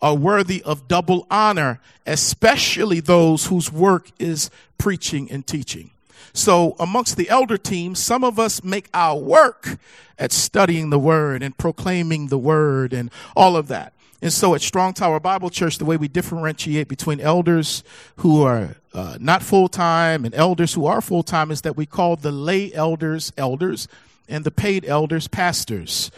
are 0.00 0.14
worthy 0.14 0.62
of 0.62 0.88
double 0.88 1.26
honor, 1.30 1.80
especially 2.06 3.00
those 3.00 3.46
whose 3.46 3.72
work 3.72 4.10
is 4.18 4.50
preaching 4.78 5.30
and 5.30 5.46
teaching. 5.46 5.90
So, 6.32 6.74
amongst 6.80 7.16
the 7.16 7.30
elder 7.30 7.56
team, 7.56 7.94
some 7.94 8.24
of 8.24 8.40
us 8.40 8.64
make 8.64 8.88
our 8.92 9.16
work 9.16 9.78
at 10.18 10.32
studying 10.32 10.90
the 10.90 10.98
word 10.98 11.42
and 11.42 11.56
proclaiming 11.56 12.26
the 12.26 12.38
word 12.38 12.92
and 12.92 13.10
all 13.36 13.56
of 13.56 13.68
that. 13.68 13.92
And 14.20 14.32
so, 14.32 14.54
at 14.54 14.60
Strong 14.60 14.94
Tower 14.94 15.20
Bible 15.20 15.48
Church, 15.48 15.78
the 15.78 15.84
way 15.84 15.96
we 15.96 16.08
differentiate 16.08 16.88
between 16.88 17.20
elders 17.20 17.84
who 18.16 18.42
are 18.42 18.76
uh, 18.92 19.16
not 19.20 19.42
full 19.42 19.68
time 19.68 20.24
and 20.24 20.34
elders 20.34 20.74
who 20.74 20.86
are 20.86 21.00
full 21.00 21.22
time 21.22 21.50
is 21.50 21.60
that 21.60 21.76
we 21.76 21.86
call 21.86 22.16
the 22.16 22.32
lay 22.32 22.72
elders 22.72 23.32
elders 23.36 23.86
and 24.28 24.44
the 24.44 24.50
paid 24.50 24.84
elders 24.86 25.28
pastors. 25.28 26.10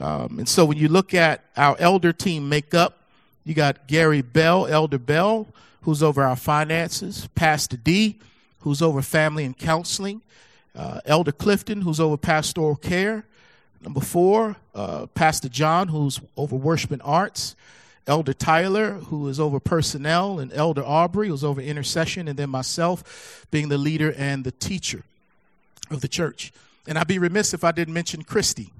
Um, 0.00 0.38
and 0.38 0.48
so, 0.48 0.64
when 0.64 0.76
you 0.76 0.88
look 0.88 1.14
at 1.14 1.44
our 1.56 1.76
elder 1.78 2.12
team 2.12 2.48
makeup, 2.48 2.98
you 3.44 3.54
got 3.54 3.86
Gary 3.86 4.22
Bell, 4.22 4.66
Elder 4.66 4.98
Bell, 4.98 5.46
who's 5.82 6.02
over 6.02 6.22
our 6.22 6.36
finances, 6.36 7.28
Pastor 7.34 7.76
D, 7.76 8.18
who's 8.60 8.82
over 8.82 9.00
family 9.02 9.44
and 9.44 9.56
counseling, 9.56 10.20
uh, 10.74 11.00
Elder 11.06 11.32
Clifton, 11.32 11.82
who's 11.82 12.00
over 12.00 12.16
pastoral 12.16 12.76
care. 12.76 13.24
Number 13.80 14.00
four, 14.00 14.56
uh, 14.74 15.06
Pastor 15.06 15.48
John, 15.48 15.88
who's 15.88 16.20
over 16.36 16.56
worship 16.56 16.90
and 16.90 17.02
arts. 17.04 17.54
Elder 18.08 18.32
Tyler, 18.32 18.92
who 18.92 19.26
is 19.28 19.40
over 19.40 19.58
personnel, 19.58 20.38
and 20.38 20.52
Elder 20.52 20.84
Aubrey, 20.84 21.28
who's 21.28 21.42
over 21.42 21.60
intercession, 21.60 22.28
and 22.28 22.38
then 22.38 22.50
myself 22.50 23.46
being 23.50 23.68
the 23.68 23.78
leader 23.78 24.12
and 24.16 24.44
the 24.44 24.52
teacher 24.52 25.02
of 25.90 26.00
the 26.02 26.08
church. 26.08 26.52
And 26.86 26.98
I'd 26.98 27.08
be 27.08 27.18
remiss 27.18 27.52
if 27.52 27.64
I 27.64 27.72
didn't 27.72 27.94
mention 27.94 28.22
Christy. 28.22 28.72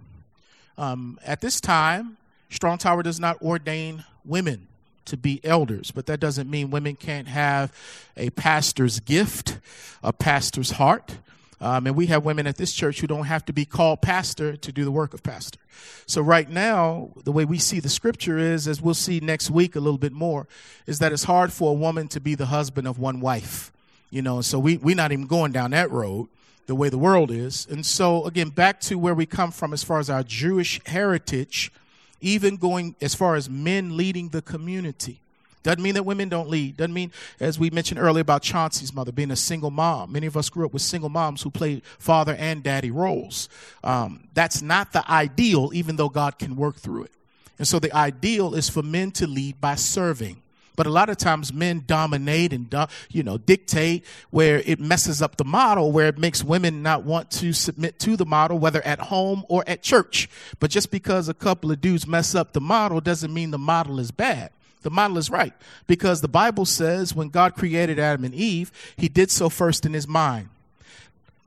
Um, 0.79 1.19
at 1.25 1.41
this 1.41 1.61
time, 1.61 2.17
Strong 2.51 2.79
Tower 2.79 3.03
does 3.03 3.19
not 3.19 3.41
ordain 3.43 4.05
women 4.25 4.69
to 5.07 5.17
be 5.17 5.41
elders, 5.45 5.91
but 5.91 6.07
that 6.07 6.21
doesn't 6.21 6.51
mean 6.51 6.71
women 6.71 6.97
can't 6.97 7.29
have 7.29 7.73
a 8.17 8.31
pastor's 8.31 9.01
gift, 9.01 9.59
a 10.03 10.12
pastor's 10.12 10.73
heart. 10.73 11.19
Um, 11.61 11.87
and 11.87 11.97
we 11.97 12.07
have 12.07 12.25
women 12.25 12.47
at 12.47 12.57
this 12.57 12.73
church 12.73 13.01
who 13.01 13.07
don't 13.07 13.25
have 13.25 13.45
to 13.47 13.53
be 13.53 13.65
called 13.65 14.03
pastor 14.03 14.57
to 14.57 14.73
do 14.73 14.85
the 14.85 14.91
work 14.91 15.15
of 15.15 15.23
pastor. 15.23 15.59
So 16.05 16.21
right 16.21 16.49
now, 16.49 17.11
the 17.25 17.33
way 17.33 17.47
we 17.47 17.59
see 17.59 17.81
the 17.81 17.89
scripture 17.89 18.39
is, 18.39 18.69
as 18.69 18.83
we'll 18.83 18.95
see 18.95 19.21
next 19.21 19.51
week 19.51 19.75
a 19.75 19.81
little 19.81 19.99
bit 19.99 20.12
more, 20.12 20.47
is 20.87 20.99
that 20.99 21.12
it's 21.12 21.25
hard 21.25 21.53
for 21.53 21.71
a 21.71 21.75
woman 21.75 22.09
to 22.09 22.21
be 22.21 22.35
the 22.35 22.47
husband 22.47 22.87
of 22.87 22.99
one 22.99 23.21
wife. 23.21 23.73
You 24.11 24.23
know, 24.23 24.43
so 24.43 24.59
we, 24.59 24.77
we're 24.77 24.97
not 24.97 25.12
even 25.12 25.27
going 25.27 25.53
down 25.53 25.71
that 25.71 25.91
road 25.91 26.29
the 26.67 26.75
way 26.75 26.89
the 26.89 26.99
world 26.99 27.31
is. 27.31 27.67
And 27.71 27.85
so 27.85 28.25
again, 28.27 28.51
back 28.51 28.81
to 28.83 28.97
where 28.97 29.15
we 29.15 29.27
come 29.27 29.51
from 29.51 29.73
as 29.73 29.83
far 29.83 29.99
as 29.99 30.11
our 30.11 30.23
Jewish 30.23 30.81
heritage, 30.87 31.73
even 32.21 32.57
going 32.57 32.97
as 33.01 33.15
far 33.15 33.37
as 33.37 33.49
men 33.49 33.97
leading 33.97 34.31
the 34.31 34.43
community. 34.43 35.21
Doesn't 35.63 35.83
mean 35.83 35.95
that 35.95 36.05
women 36.05 36.29
don't 36.29 36.49
lead. 36.49 36.77
Doesn't 36.77 36.95
mean, 36.95 37.11
as 37.41 37.59
we 37.59 37.71
mentioned 37.71 37.99
earlier 37.99 38.21
about 38.21 38.43
Chauncey's 38.43 38.95
mother 38.95 39.11
being 39.11 39.33
a 39.33 39.37
single 39.37 39.73
mom. 39.73 40.13
Many 40.13 40.29
of 40.29 40.37
us 40.37 40.49
grew 40.49 40.65
up 40.65 40.73
with 40.73 40.83
single 40.83 41.09
moms 41.09 41.43
who 41.43 41.51
played 41.51 41.85
father 41.99 42.37
and 42.37 42.63
daddy 42.63 42.93
roles. 42.93 43.49
Um, 43.83 44.29
that's 44.33 44.63
not 44.63 44.93
the 44.93 45.09
ideal, 45.11 45.71
even 45.75 45.97
though 45.97 46.09
God 46.09 46.39
can 46.39 46.55
work 46.55 46.77
through 46.77 47.05
it. 47.05 47.13
And 47.59 47.67
so 47.67 47.81
the 47.81 47.93
ideal 47.93 48.55
is 48.55 48.69
for 48.69 48.83
men 48.83 49.11
to 49.13 49.27
lead 49.27 49.61
by 49.61 49.75
serving. 49.75 50.41
But 50.77 50.87
a 50.87 50.91
lot 50.91 51.09
of 51.09 51.17
times 51.17 51.53
men 51.53 51.85
dominate 51.87 52.53
and, 52.53 52.73
you 53.11 53.23
know, 53.23 53.39
dictate 53.39 54.05
where 54.31 54.62
it 54.67 54.79
messes 54.79 55.23
up 55.23 55.37
the 55.37 55.45
model, 55.45 55.91
where 55.91 56.07
it 56.07 56.19
makes 56.19 56.45
women 56.45 56.83
not 56.83 57.03
want 57.03 57.31
to 57.33 57.53
submit 57.53 57.99
to 58.01 58.17
the 58.17 58.27
model, 58.27 58.59
whether 58.59 58.83
at 58.83 59.01
home 59.01 59.45
or 59.49 59.65
at 59.67 59.83
church. 59.83 60.29
But 60.61 60.71
just 60.71 60.91
because 60.91 61.29
a 61.29 61.35
couple 61.35 61.73
of 61.73 61.81
dudes 61.81 62.07
mess 62.07 62.35
up 62.35 62.53
the 62.53 62.61
model 62.61 63.01
doesn't 63.01 63.33
mean 63.33 63.51
the 63.51 63.59
model 63.59 63.99
is 63.99 64.11
bad. 64.11 64.51
The 64.83 64.91
model 64.91 65.19
is 65.19 65.31
right 65.31 65.53
because 65.89 66.21
the 66.21 66.29
Bible 66.29 66.65
says 66.65 67.15
when 67.15 67.31
God 67.31 67.57
created 67.57 67.99
Adam 67.99 68.25
and 68.25 68.35
Eve, 68.35 68.71
he 68.97 69.09
did 69.09 69.33
so 69.33 69.49
first 69.49 69.85
in 69.85 69.95
his 69.95 70.07
mind. 70.07 70.49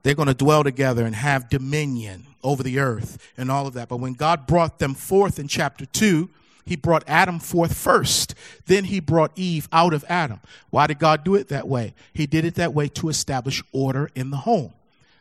They're 0.02 0.14
going 0.14 0.28
to 0.28 0.34
dwell 0.34 0.64
together 0.64 1.06
and 1.06 1.14
have 1.14 1.48
dominion 1.48 2.26
over 2.42 2.62
the 2.62 2.78
earth 2.78 3.32
and 3.38 3.50
all 3.50 3.66
of 3.66 3.74
that. 3.74 3.88
But 3.88 3.98
when 3.98 4.14
God 4.14 4.46
brought 4.46 4.78
them 4.78 4.94
forth 4.94 5.38
in 5.38 5.48
chapter 5.48 5.86
2, 5.86 6.28
he 6.64 6.76
brought 6.76 7.04
Adam 7.06 7.38
forth 7.38 7.76
first. 7.76 8.34
Then 8.66 8.84
he 8.84 9.00
brought 9.00 9.32
Eve 9.36 9.68
out 9.72 9.92
of 9.92 10.04
Adam. 10.08 10.40
Why 10.70 10.86
did 10.86 10.98
God 10.98 11.24
do 11.24 11.34
it 11.34 11.48
that 11.48 11.68
way? 11.68 11.94
He 12.12 12.26
did 12.26 12.44
it 12.44 12.54
that 12.56 12.74
way 12.74 12.88
to 12.88 13.08
establish 13.08 13.62
order 13.72 14.10
in 14.14 14.30
the 14.30 14.38
home. 14.38 14.72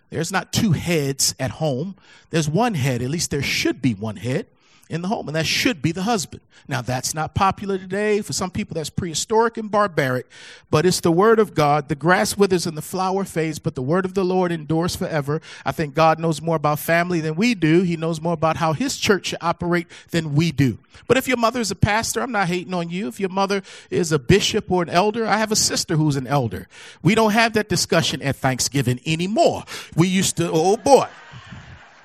There's 0.10 0.32
not 0.32 0.52
two 0.52 0.72
heads 0.72 1.36
at 1.40 1.52
home. 1.52 1.96
There's 2.30 2.50
one 2.50 2.74
head. 2.74 3.02
At 3.02 3.10
least 3.10 3.32
there 3.32 3.44
should 3.44 3.82
be 3.82 3.94
one 3.94 4.16
head 4.16 4.48
in 4.90 5.04
the 5.04 5.08
home, 5.08 5.28
and 5.28 5.36
that 5.36 5.46
should 5.46 5.82
be 5.82 5.92
the 5.92 6.02
husband. 6.02 6.42
Now, 6.68 6.82
that's 6.82 7.14
not 7.14 7.36
popular 7.36 7.78
today. 7.78 8.22
For 8.22 8.34
some 8.34 8.50
people, 8.50 8.74
that's 8.74 8.90
prehistoric 8.90 9.58
and 9.58 9.70
barbaric, 9.70 10.28
but 10.72 10.86
it's 10.86 11.00
the 11.00 11.12
word 11.12 11.40
of 11.40 11.54
God. 11.54 11.90
The 11.90 11.96
grass 11.96 12.36
withers 12.36 12.66
and 12.66 12.76
the 12.76 12.82
flower 12.82 13.24
fades, 13.24 13.60
but 13.60 13.76
the 13.76 13.84
word 13.84 14.04
of 14.04 14.16
the 14.16 14.26
Lord 14.26 14.52
endures 14.52 14.96
forever. 14.96 15.42
I 15.64 15.72
think 15.72 15.94
God 15.94 16.20
knows 16.20 16.42
more 16.42 16.56
about 16.56 16.80
family 16.80 17.22
than 17.22 17.36
we 17.36 17.54
do. 17.54 17.84
He 17.84 17.98
knows 17.98 18.20
more 18.20 18.34
about 18.34 18.58
how 18.58 18.74
his 18.74 18.98
church 18.98 19.28
should 19.28 19.40
operate 19.42 19.88
than 20.10 20.34
we 20.34 20.52
do. 20.52 20.80
But 21.08 21.18
if 21.18 21.28
your 21.28 21.38
mother 21.38 21.60
is 21.60 21.70
a 21.70 21.76
pastor, 21.76 22.22
I'm 22.22 22.32
not 22.32 22.48
hating 22.48 22.74
on 22.74 22.90
you. 22.90 23.08
If 23.08 23.20
your 23.20 23.30
mother 23.30 23.62
is 23.92 24.12
a 24.12 24.20
bishop 24.20 24.72
or 24.72 24.82
an 24.82 24.90
elder, 24.90 25.26
I 25.26 25.38
have 25.38 25.52
a 25.52 25.56
sister 25.56 25.96
who's 25.96 26.16
an 26.16 26.28
elder. 26.28 26.68
We 27.04 27.14
don't 27.14 27.32
have 27.32 27.54
that 27.54 27.70
discussion 27.70 28.22
at 28.24 28.36
Thanksgiving 28.36 29.00
anymore. 29.06 29.64
We 29.96 30.08
used 30.08 30.38
to, 30.38 30.50
oh 30.52 30.78
boy. 30.78 31.08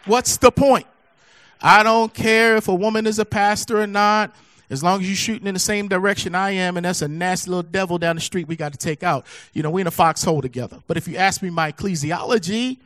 What's 0.04 0.36
the 0.36 0.52
point? 0.52 0.86
I 1.66 1.82
don't 1.82 2.12
care 2.12 2.56
if 2.56 2.68
a 2.68 2.74
woman 2.74 3.06
is 3.06 3.18
a 3.18 3.24
pastor 3.24 3.80
or 3.80 3.86
not. 3.86 4.36
As 4.68 4.82
long 4.82 5.00
as 5.00 5.08
you're 5.08 5.16
shooting 5.16 5.46
in 5.46 5.54
the 5.54 5.60
same 5.60 5.88
direction 5.88 6.34
I 6.34 6.50
am, 6.50 6.76
and 6.76 6.84
that's 6.84 7.00
a 7.00 7.08
nasty 7.08 7.48
little 7.50 7.62
devil 7.62 7.96
down 7.96 8.16
the 8.16 8.22
street 8.22 8.46
we 8.48 8.54
got 8.54 8.72
to 8.72 8.78
take 8.78 9.02
out. 9.02 9.24
You 9.54 9.62
know, 9.62 9.70
we're 9.70 9.80
in 9.80 9.86
a 9.86 9.90
foxhole 9.90 10.42
together. 10.42 10.80
But 10.86 10.98
if 10.98 11.08
you 11.08 11.16
ask 11.16 11.42
me 11.42 11.48
my 11.48 11.72
ecclesiology, 11.72 12.76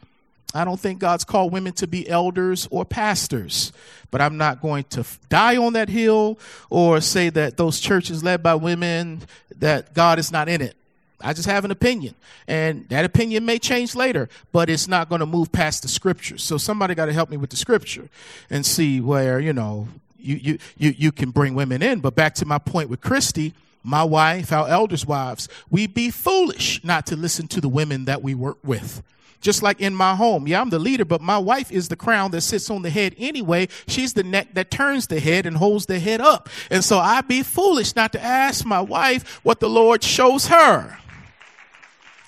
I 0.55 0.65
don't 0.65 0.79
think 0.79 1.01
God's 1.01 1.25
called 1.25 1.53
women 1.53 1.73
to 1.75 1.89
be 1.89 2.09
elders 2.09 2.69
or 2.71 2.85
pastors. 2.85 3.73
But 4.13 4.21
I'm 4.21 4.37
not 4.37 4.61
going 4.61 4.85
to 4.91 5.05
die 5.29 5.57
on 5.57 5.73
that 5.73 5.89
hill 5.89 6.39
or 6.71 7.01
say 7.01 7.31
that 7.31 7.57
those 7.57 7.81
churches 7.81 8.23
led 8.23 8.45
by 8.45 8.55
women, 8.55 9.23
that 9.57 9.93
God 9.93 10.21
is 10.21 10.31
not 10.31 10.49
in 10.49 10.61
it. 10.61 10.77
I 11.21 11.33
just 11.33 11.49
have 11.49 11.65
an 11.65 11.71
opinion. 11.71 12.15
And 12.47 12.89
that 12.91 13.05
opinion 13.05 13.45
may 13.45 13.59
change 13.59 13.95
later, 13.95 14.29
but 14.53 14.71
it's 14.71 14.87
not 14.87 15.09
going 15.09 15.21
to 15.21 15.27
move 15.27 15.51
past 15.51 15.83
the 15.83 15.89
scriptures. 15.89 16.43
So 16.43 16.59
somebody 16.59 16.95
got 16.95 17.07
to 17.07 17.13
help 17.13 17.31
me 17.31 17.37
with 17.37 17.51
the 17.51 17.57
scripture 17.57 18.09
and 18.51 18.65
see 18.65 19.01
where, 19.01 19.41
you 19.41 19.53
know, 19.53 19.89
you, 20.19 20.37
you, 20.37 20.59
you, 20.77 20.95
you 20.97 21.13
can 21.13 21.31
bring 21.31 21.55
women 21.55 21.83
in. 21.83 22.01
But 22.01 22.15
back 22.15 22.35
to 22.37 22.47
my 22.47 22.59
point 22.59 22.89
with 22.89 23.01
Christy, 23.01 23.55
my 23.83 24.05
wife, 24.05 24.53
our 24.53 24.69
elders' 24.69 25.07
wives, 25.07 25.49
we'd 25.71 25.95
be 25.95 26.11
foolish 26.11 26.83
not 26.85 27.07
to 27.07 27.17
listen 27.17 27.49
to 27.49 27.61
the 27.61 27.69
women 27.69 28.05
that 28.05 28.23
we 28.23 28.35
work 28.35 28.59
with. 28.63 29.03
Just 29.41 29.63
like 29.63 29.81
in 29.81 29.95
my 29.95 30.17
home. 30.17 30.49
Yeah, 30.49 30.61
I'm 30.61 30.71
the 30.71 30.81
leader, 30.81 31.05
but 31.05 31.21
my 31.21 31.39
wife 31.39 31.71
is 31.71 31.87
the 31.89 31.95
crown 31.95 32.33
that 32.33 32.41
sits 32.41 32.71
on 32.71 32.83
the 32.83 32.91
head 32.91 33.15
anyway. 33.19 33.69
She's 33.87 34.13
the 34.13 34.25
neck 34.25 34.55
that 34.55 34.71
turns 34.71 35.07
the 35.07 35.21
head 35.21 35.47
and 35.47 35.57
holds 35.57 35.87
the 35.87 36.01
head 36.01 36.21
up. 36.21 36.49
And 36.73 36.85
so 36.85 36.99
I'd 36.99 37.29
be 37.29 37.45
foolish 37.45 37.95
not 37.95 38.13
to 38.13 38.23
ask 38.23 38.65
my 38.65 38.81
wife 38.81 39.41
what 39.45 39.61
the 39.61 39.71
Lord 39.71 40.03
shows 40.03 40.49
her. 40.49 40.99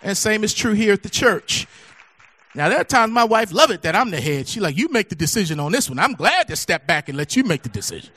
And 0.03 0.17
same 0.17 0.45
is 0.45 0.55
true 0.55 0.73
here 0.73 0.93
at 0.93 1.03
the 1.03 1.11
church. 1.11 1.67
Now 2.55 2.69
there 2.69 2.81
are 2.81 2.85
times 2.85 3.13
my 3.13 3.25
wife 3.25 3.53
love 3.53 3.71
it 3.71 3.83
that 3.83 3.95
I'm 3.95 4.11
the 4.11 4.21
head. 4.21 4.49
She 4.49 4.61
like, 4.61 4.77
you 4.77 4.89
make 4.89 5.09
the 5.09 5.15
decision 5.15 5.61
on 5.61 5.73
this 5.73 5.89
one. 5.89 5.99
I'm 5.99 6.15
glad 6.15 6.49
to 6.49 6.57
step 6.57 6.87
back 6.87 7.09
and 7.09 7.17
let 7.17 7.37
you 7.37 7.45
make 7.45 7.63
the 7.63 7.69
decision. 7.69 8.11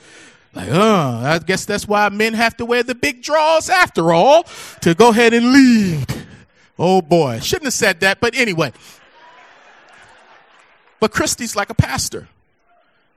Like, 0.55 0.69
oh, 0.71 1.21
I 1.23 1.39
guess 1.39 1.65
that's 1.65 1.87
why 1.87 2.09
men 2.09 2.33
have 2.33 2.57
to 2.57 2.65
wear 2.65 2.83
the 2.83 2.95
big 2.95 3.23
draws 3.23 3.69
after 3.69 4.11
all 4.13 4.43
to 4.81 4.93
go 4.93 5.09
ahead 5.09 5.33
and 5.33 5.51
lead. 5.51 6.13
Oh 6.77 7.01
boy, 7.01 7.39
shouldn't 7.39 7.65
have 7.65 7.73
said 7.73 7.99
that, 7.99 8.19
but 8.19 8.35
anyway. 8.35 8.71
But 10.99 11.11
Christy's 11.11 11.55
like 11.55 11.69
a 11.69 11.75
pastor 11.75 12.27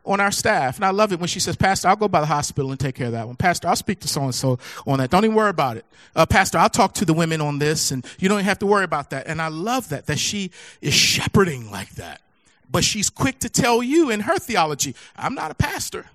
on 0.07 0.21
our 0.21 0.31
staff. 0.31 0.77
And 0.77 0.85
I 0.85 0.91
love 0.91 1.13
it 1.13 1.19
when 1.19 1.29
she 1.29 1.41
says, 1.41 1.57
Pastor, 1.57 1.89
I'll 1.89 1.97
go 1.97 2.09
by 2.09 2.21
the 2.21 2.27
hospital 2.27 2.71
and 2.71 2.79
take 2.79 2.95
care 2.95 3.07
of 3.07 3.13
that 3.13 3.27
one. 3.27 3.37
Pastor, 3.37 3.69
I'll 3.69 3.77
speak 3.77 4.01
to 4.01 4.09
so 4.09 4.23
and 4.23 4.35
so 4.35 4.59
on 4.87 4.99
that. 4.99 5.11
Don't 5.11 5.25
even 5.25 5.37
worry 5.37 5.51
about 5.51 5.77
it. 5.77 5.85
Uh, 6.15 6.25
Pastor, 6.25 6.59
I'll 6.59 6.71
talk 6.71 6.95
to 6.95 7.05
the 7.05 7.13
women 7.13 7.41
on 7.41 7.59
this 7.59 7.91
and 7.91 8.07
you 8.19 8.29
don't 8.29 8.43
have 8.45 8.59
to 8.61 8.67
worry 8.67 8.85
about 8.85 9.11
that. 9.11 9.27
And 9.27 9.43
I 9.43 9.49
love 9.49 9.89
that, 9.91 10.07
that 10.07 10.19
she 10.19 10.51
is 10.81 10.95
shepherding 10.95 11.71
like 11.71 11.95
that. 11.97 12.23
But 12.71 12.85
she's 12.85 13.11
quick 13.11 13.39
to 13.41 13.49
tell 13.49 13.83
you 13.83 14.11
in 14.11 14.21
her 14.21 14.39
theology, 14.39 14.95
I'm 15.17 15.35
not 15.35 15.51
a 15.51 15.55
pastor, 15.55 16.07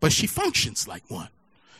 but 0.00 0.12
she 0.12 0.26
functions 0.26 0.86
like 0.86 1.02
one. 1.08 1.28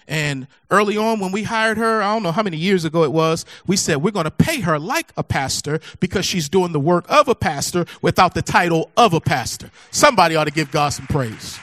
And 0.09 0.47
early 0.71 0.97
on, 0.97 1.21
when 1.21 1.33
we 1.33 1.43
hired 1.43 1.77
her, 1.77 2.01
I 2.01 2.15
don't 2.15 2.23
know 2.23 2.33
how 2.33 2.43
many 2.43 2.57
years 2.57 2.87
ago 2.87 3.05
it 3.05 3.13
was, 3.13 3.45
we 3.67 3.77
said 3.77 3.99
we're 3.99 4.11
going 4.11 4.25
to 4.25 4.31
pay 4.31 4.61
her 4.61 4.79
like 4.79 5.13
a 5.19 5.23
pastor 5.23 5.81
because 6.01 6.25
she's 6.25 6.49
doing 6.49 6.73
the 6.73 6.81
work 6.81 7.05
of 7.11 7.29
a 7.29 7.35
pastor 7.35 7.85
without 8.01 8.33
the 8.33 8.41
title 8.41 8.91
of 8.97 9.13
a 9.13 9.21
pastor. 9.21 9.71
Somebody 9.91 10.35
ought 10.35 10.45
to 10.45 10.51
give 10.51 10.71
God 10.71 10.89
some 10.89 11.07
praise. 11.07 11.59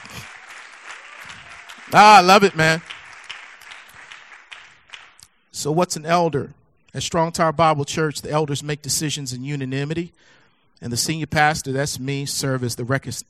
Ah, 1.92 2.18
I 2.18 2.20
love 2.20 2.44
it, 2.44 2.54
man. 2.54 2.82
So, 5.50 5.72
what's 5.72 5.96
an 5.96 6.06
elder? 6.06 6.52
At 6.94 7.02
Strong 7.02 7.32
Tower 7.32 7.52
Bible 7.52 7.84
Church, 7.84 8.22
the 8.22 8.30
elders 8.30 8.62
make 8.62 8.80
decisions 8.80 9.32
in 9.32 9.42
unanimity, 9.42 10.12
and 10.80 10.92
the 10.92 10.96
senior 10.96 11.26
pastor, 11.26 11.72
that's 11.72 11.98
me, 11.98 12.26
serve 12.26 12.62
as 12.62 12.76
the 12.76 12.84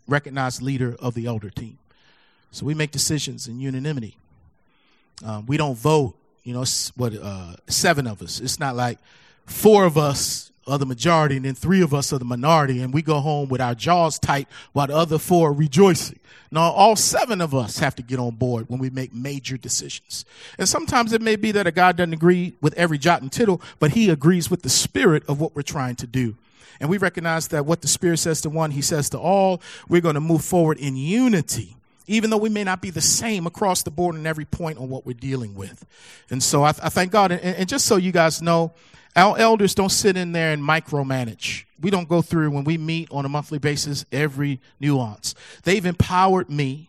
recognized 0.06 0.60
leader 0.60 0.94
of 1.00 1.14
the 1.14 1.26
elder 1.26 1.50
team. 1.50 1.78
So, 2.50 2.66
we 2.66 2.74
make 2.74 2.90
decisions 2.90 3.48
in 3.48 3.60
unanimity. 3.60 4.18
Um, 5.24 5.46
we 5.46 5.56
don't 5.56 5.76
vote. 5.76 6.14
You 6.42 6.54
know, 6.54 6.64
what 6.94 7.12
uh, 7.14 7.56
seven 7.66 8.06
of 8.06 8.22
us. 8.22 8.40
It's 8.40 8.60
not 8.60 8.76
like 8.76 8.98
four 9.46 9.84
of 9.84 9.98
us 9.98 10.52
are 10.68 10.78
the 10.78 10.86
majority 10.86 11.36
and 11.36 11.44
then 11.44 11.54
three 11.54 11.80
of 11.80 11.94
us 11.94 12.12
are 12.12 12.18
the 12.18 12.24
minority, 12.24 12.80
and 12.80 12.92
we 12.92 13.02
go 13.02 13.20
home 13.20 13.48
with 13.48 13.60
our 13.60 13.74
jaws 13.74 14.18
tight 14.18 14.48
while 14.72 14.86
the 14.86 14.94
other 14.94 15.18
four 15.18 15.50
are 15.50 15.52
rejoicing. 15.52 16.18
No, 16.50 16.60
all 16.60 16.94
seven 16.94 17.40
of 17.40 17.54
us 17.54 17.78
have 17.78 17.96
to 17.96 18.02
get 18.02 18.18
on 18.18 18.36
board 18.36 18.68
when 18.68 18.78
we 18.78 18.90
make 18.90 19.12
major 19.12 19.56
decisions. 19.56 20.24
And 20.58 20.68
sometimes 20.68 21.12
it 21.12 21.20
may 21.20 21.34
be 21.36 21.50
that 21.52 21.66
a 21.66 21.72
guy 21.72 21.92
doesn't 21.92 22.12
agree 22.12 22.54
with 22.60 22.74
every 22.74 22.98
jot 22.98 23.22
and 23.22 23.32
tittle, 23.32 23.60
but 23.78 23.92
he 23.92 24.08
agrees 24.08 24.50
with 24.50 24.62
the 24.62 24.68
spirit 24.68 25.24
of 25.28 25.40
what 25.40 25.56
we're 25.56 25.62
trying 25.62 25.96
to 25.96 26.06
do. 26.06 26.36
And 26.80 26.90
we 26.90 26.98
recognize 26.98 27.48
that 27.48 27.66
what 27.66 27.80
the 27.80 27.88
Spirit 27.88 28.18
says 28.18 28.42
to 28.42 28.50
one, 28.50 28.70
He 28.70 28.82
says 28.82 29.08
to 29.10 29.18
all. 29.18 29.62
We're 29.88 30.02
going 30.02 30.14
to 30.14 30.20
move 30.20 30.44
forward 30.44 30.78
in 30.78 30.96
unity 30.96 31.76
even 32.06 32.30
though 32.30 32.36
we 32.36 32.48
may 32.48 32.64
not 32.64 32.80
be 32.80 32.90
the 32.90 33.00
same 33.00 33.46
across 33.46 33.82
the 33.82 33.90
board 33.90 34.14
in 34.14 34.26
every 34.26 34.44
point 34.44 34.78
on 34.78 34.88
what 34.88 35.06
we're 35.06 35.12
dealing 35.12 35.54
with. 35.54 35.84
And 36.30 36.42
so 36.42 36.64
I, 36.64 36.68
I 36.68 36.88
thank 36.88 37.12
God. 37.12 37.32
And, 37.32 37.40
and, 37.42 37.68
just 37.68 37.86
so 37.86 37.96
you 37.96 38.12
guys 38.12 38.40
know, 38.40 38.72
our 39.14 39.38
elders 39.38 39.74
don't 39.74 39.90
sit 39.90 40.16
in 40.16 40.32
there 40.32 40.52
and 40.52 40.62
micromanage. 40.62 41.64
We 41.80 41.90
don't 41.90 42.08
go 42.08 42.22
through 42.22 42.50
when 42.50 42.64
we 42.64 42.78
meet 42.78 43.08
on 43.10 43.24
a 43.24 43.28
monthly 43.28 43.58
basis 43.58 44.04
every 44.12 44.60
nuance. 44.78 45.34
They've 45.64 45.84
empowered 45.84 46.50
me 46.50 46.88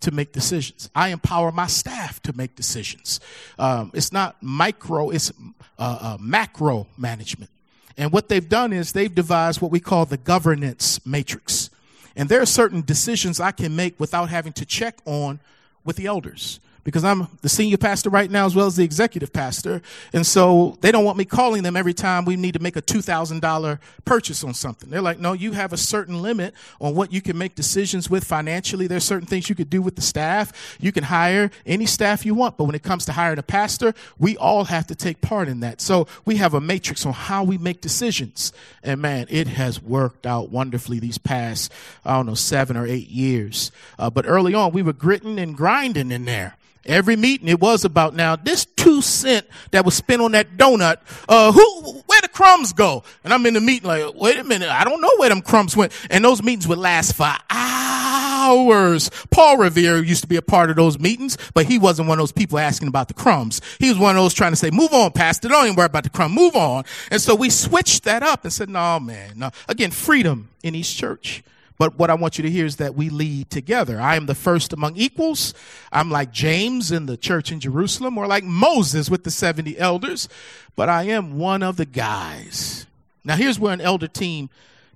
to 0.00 0.10
make 0.10 0.32
decisions. 0.32 0.90
I 0.94 1.08
empower 1.08 1.50
my 1.50 1.66
staff 1.66 2.22
to 2.22 2.36
make 2.36 2.54
decisions. 2.54 3.20
Um, 3.58 3.90
it's 3.94 4.12
not 4.12 4.36
micro, 4.42 5.10
it's 5.10 5.32
uh, 5.78 5.98
uh, 6.00 6.16
macro 6.20 6.86
management. 6.96 7.50
And 7.96 8.12
what 8.12 8.28
they've 8.28 8.48
done 8.48 8.72
is 8.72 8.92
they've 8.92 9.14
devised 9.14 9.60
what 9.60 9.70
we 9.70 9.80
call 9.80 10.04
the 10.04 10.18
governance 10.18 11.04
matrix. 11.06 11.70
And 12.16 12.28
there 12.28 12.40
are 12.40 12.46
certain 12.46 12.80
decisions 12.80 13.38
I 13.38 13.52
can 13.52 13.76
make 13.76 14.00
without 14.00 14.30
having 14.30 14.54
to 14.54 14.64
check 14.64 14.98
on 15.04 15.38
with 15.84 15.96
the 15.96 16.06
elders 16.06 16.58
because 16.86 17.02
I'm 17.02 17.26
the 17.42 17.48
senior 17.48 17.78
pastor 17.78 18.10
right 18.10 18.30
now 18.30 18.46
as 18.46 18.54
well 18.54 18.66
as 18.66 18.76
the 18.76 18.84
executive 18.84 19.32
pastor. 19.32 19.82
And 20.12 20.24
so 20.24 20.78
they 20.82 20.92
don't 20.92 21.04
want 21.04 21.18
me 21.18 21.24
calling 21.24 21.64
them 21.64 21.76
every 21.76 21.92
time 21.92 22.24
we 22.24 22.36
need 22.36 22.52
to 22.52 22.60
make 22.60 22.76
a 22.76 22.80
$2,000 22.80 23.78
purchase 24.04 24.44
on 24.44 24.54
something. 24.54 24.88
They're 24.88 25.02
like, 25.02 25.18
no, 25.18 25.32
you 25.32 25.50
have 25.50 25.72
a 25.72 25.76
certain 25.76 26.22
limit 26.22 26.54
on 26.80 26.94
what 26.94 27.12
you 27.12 27.20
can 27.20 27.36
make 27.36 27.56
decisions 27.56 28.08
with 28.08 28.22
financially. 28.22 28.86
There's 28.86 29.02
certain 29.02 29.26
things 29.26 29.48
you 29.48 29.56
could 29.56 29.68
do 29.68 29.82
with 29.82 29.96
the 29.96 30.00
staff. 30.00 30.76
You 30.80 30.92
can 30.92 31.02
hire 31.02 31.50
any 31.66 31.86
staff 31.86 32.24
you 32.24 32.36
want. 32.36 32.56
But 32.56 32.66
when 32.66 32.76
it 32.76 32.84
comes 32.84 33.04
to 33.06 33.12
hiring 33.12 33.40
a 33.40 33.42
pastor, 33.42 33.92
we 34.16 34.36
all 34.36 34.62
have 34.66 34.86
to 34.86 34.94
take 34.94 35.20
part 35.20 35.48
in 35.48 35.58
that. 35.60 35.80
So 35.80 36.06
we 36.24 36.36
have 36.36 36.54
a 36.54 36.60
matrix 36.60 37.04
on 37.04 37.14
how 37.14 37.42
we 37.42 37.58
make 37.58 37.80
decisions. 37.80 38.52
And 38.84 39.02
man, 39.02 39.26
it 39.28 39.48
has 39.48 39.82
worked 39.82 40.24
out 40.24 40.50
wonderfully 40.50 41.00
these 41.00 41.18
past, 41.18 41.72
I 42.04 42.14
don't 42.14 42.26
know, 42.26 42.34
seven 42.34 42.76
or 42.76 42.86
eight 42.86 43.08
years. 43.08 43.72
Uh, 43.98 44.08
but 44.08 44.24
early 44.24 44.54
on, 44.54 44.70
we 44.70 44.82
were 44.82 44.92
gritting 44.92 45.40
and 45.40 45.56
grinding 45.56 46.12
in 46.12 46.26
there. 46.26 46.56
Every 46.86 47.16
meeting 47.16 47.48
it 47.48 47.60
was 47.60 47.84
about 47.84 48.14
now 48.14 48.36
this 48.36 48.64
two 48.64 49.02
cent 49.02 49.46
that 49.72 49.84
was 49.84 49.94
spent 49.94 50.22
on 50.22 50.32
that 50.32 50.56
donut. 50.56 50.98
Uh, 51.28 51.52
who, 51.52 52.02
where 52.06 52.20
the 52.20 52.28
crumbs 52.28 52.72
go? 52.72 53.02
And 53.24 53.32
I'm 53.32 53.44
in 53.46 53.54
the 53.54 53.60
meeting 53.60 53.88
like, 53.88 54.14
wait 54.14 54.38
a 54.38 54.44
minute, 54.44 54.70
I 54.70 54.84
don't 54.84 55.00
know 55.00 55.12
where 55.16 55.28
them 55.28 55.42
crumbs 55.42 55.76
went. 55.76 55.92
And 56.10 56.24
those 56.24 56.42
meetings 56.42 56.68
would 56.68 56.78
last 56.78 57.14
for 57.14 57.32
hours. 57.50 59.10
Paul 59.30 59.58
Revere 59.58 60.02
used 60.02 60.22
to 60.22 60.28
be 60.28 60.36
a 60.36 60.42
part 60.42 60.70
of 60.70 60.76
those 60.76 60.98
meetings, 60.98 61.36
but 61.54 61.66
he 61.66 61.78
wasn't 61.78 62.08
one 62.08 62.18
of 62.18 62.22
those 62.22 62.32
people 62.32 62.58
asking 62.58 62.88
about 62.88 63.08
the 63.08 63.14
crumbs. 63.14 63.60
He 63.78 63.88
was 63.88 63.98
one 63.98 64.16
of 64.16 64.22
those 64.22 64.34
trying 64.34 64.52
to 64.52 64.56
say, 64.56 64.70
move 64.70 64.92
on, 64.92 65.12
pastor. 65.12 65.48
Don't 65.48 65.64
even 65.64 65.76
worry 65.76 65.86
about 65.86 66.04
the 66.04 66.10
crumb. 66.10 66.32
Move 66.32 66.54
on. 66.54 66.84
And 67.10 67.20
so 67.20 67.34
we 67.34 67.50
switched 67.50 68.04
that 68.04 68.22
up 68.22 68.44
and 68.44 68.52
said, 68.52 68.68
no, 68.68 69.00
man, 69.00 69.32
no. 69.36 69.50
Again, 69.68 69.90
freedom 69.90 70.50
in 70.62 70.74
East 70.74 70.96
Church. 70.96 71.42
But 71.78 71.98
what 71.98 72.10
I 72.10 72.14
want 72.14 72.38
you 72.38 72.42
to 72.42 72.50
hear 72.50 72.64
is 72.64 72.76
that 72.76 72.94
we 72.94 73.10
lead 73.10 73.50
together. 73.50 74.00
I 74.00 74.16
am 74.16 74.26
the 74.26 74.34
first 74.34 74.72
among 74.72 74.96
equals. 74.96 75.52
I'm 75.92 76.10
like 76.10 76.32
James 76.32 76.90
in 76.90 77.06
the 77.06 77.16
church 77.16 77.52
in 77.52 77.60
Jerusalem 77.60 78.16
or 78.16 78.26
like 78.26 78.44
Moses 78.44 79.10
with 79.10 79.24
the 79.24 79.30
70 79.30 79.78
elders, 79.78 80.28
but 80.74 80.88
I 80.88 81.04
am 81.04 81.38
one 81.38 81.62
of 81.62 81.76
the 81.76 81.84
guys. 81.84 82.86
Now, 83.24 83.36
here's 83.36 83.58
where 83.58 83.72
an 83.72 83.80
elder 83.80 84.08
team 84.08 84.48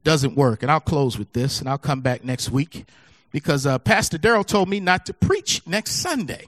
doesn't 0.05 0.37
work. 0.37 0.63
And 0.63 0.71
I'll 0.71 0.81
close 0.81 1.19
with 1.19 1.33
this 1.33 1.61
and 1.61 1.69
I'll 1.69 1.79
come 1.79 2.01
back 2.01 2.25
next 2.25 2.51
week 2.51 2.87
because 3.33 3.67
uh, 3.67 3.79
Pastor 3.79 4.19
Darrell 4.19 4.45
told 4.45 4.69
me 4.69 4.81
not 4.81 5.07
to 5.07 5.15
preach 5.15 5.67
next 5.67 5.93
Sunday 5.93 6.47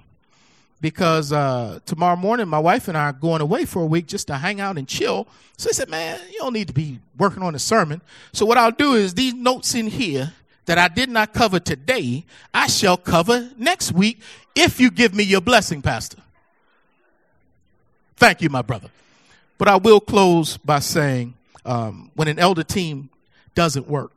because 0.83 1.33
uh, 1.33 1.79
tomorrow 1.87 2.16
morning 2.16 2.49
my 2.49 2.59
wife 2.59 2.88
and 2.88 2.99
I 2.99 3.05
are 3.05 3.12
going 3.12 3.40
away 3.40 3.64
for 3.64 3.83
a 3.83 3.87
week 3.87 4.07
just 4.07 4.27
to 4.27 4.35
hang 4.37 4.61
out 4.61 4.77
and 4.77 4.87
chill. 4.87 5.29
So 5.57 5.71
I 5.71 5.73
said, 5.73 5.88
man, 5.88 6.21
you 6.31 6.40
don't 6.40 6.53
need 6.53 6.66
to 6.66 6.75
be 6.75 6.99
working 7.16 7.42
on 7.42 7.55
a 7.55 7.59
sermon. 7.59 8.03
So 8.33 8.45
what 8.45 8.59
I'll 8.59 8.73
do 8.73 8.95
is 8.95 9.14
these 9.14 9.33
notes 9.33 9.75
in 9.77 9.87
here 9.87 10.33
that 10.66 10.79
I 10.79 10.88
did 10.88 11.09
not 11.09 11.33
cover 11.33 11.61
today, 11.61 12.25
I 12.53 12.66
shall 12.66 12.97
cover 12.97 13.49
next 13.57 13.92
week 13.92 14.21
if 14.57 14.81
you 14.81 14.90
give 14.90 15.14
me 15.14 15.23
your 15.23 15.40
blessing, 15.40 15.83
Pastor. 15.83 16.18
Thank 18.16 18.42
you, 18.42 18.51
my 18.51 18.62
brother. 18.62 18.88
But 19.59 19.68
I 19.68 19.77
will 19.77 20.01
close 20.01 20.57
by 20.57 20.81
saying 20.81 21.35
um, 21.64 22.11
when 22.14 22.27
an 22.27 22.40
elder 22.40 22.64
team 22.64 23.09
doesn't 23.55 23.87
work, 23.87 24.11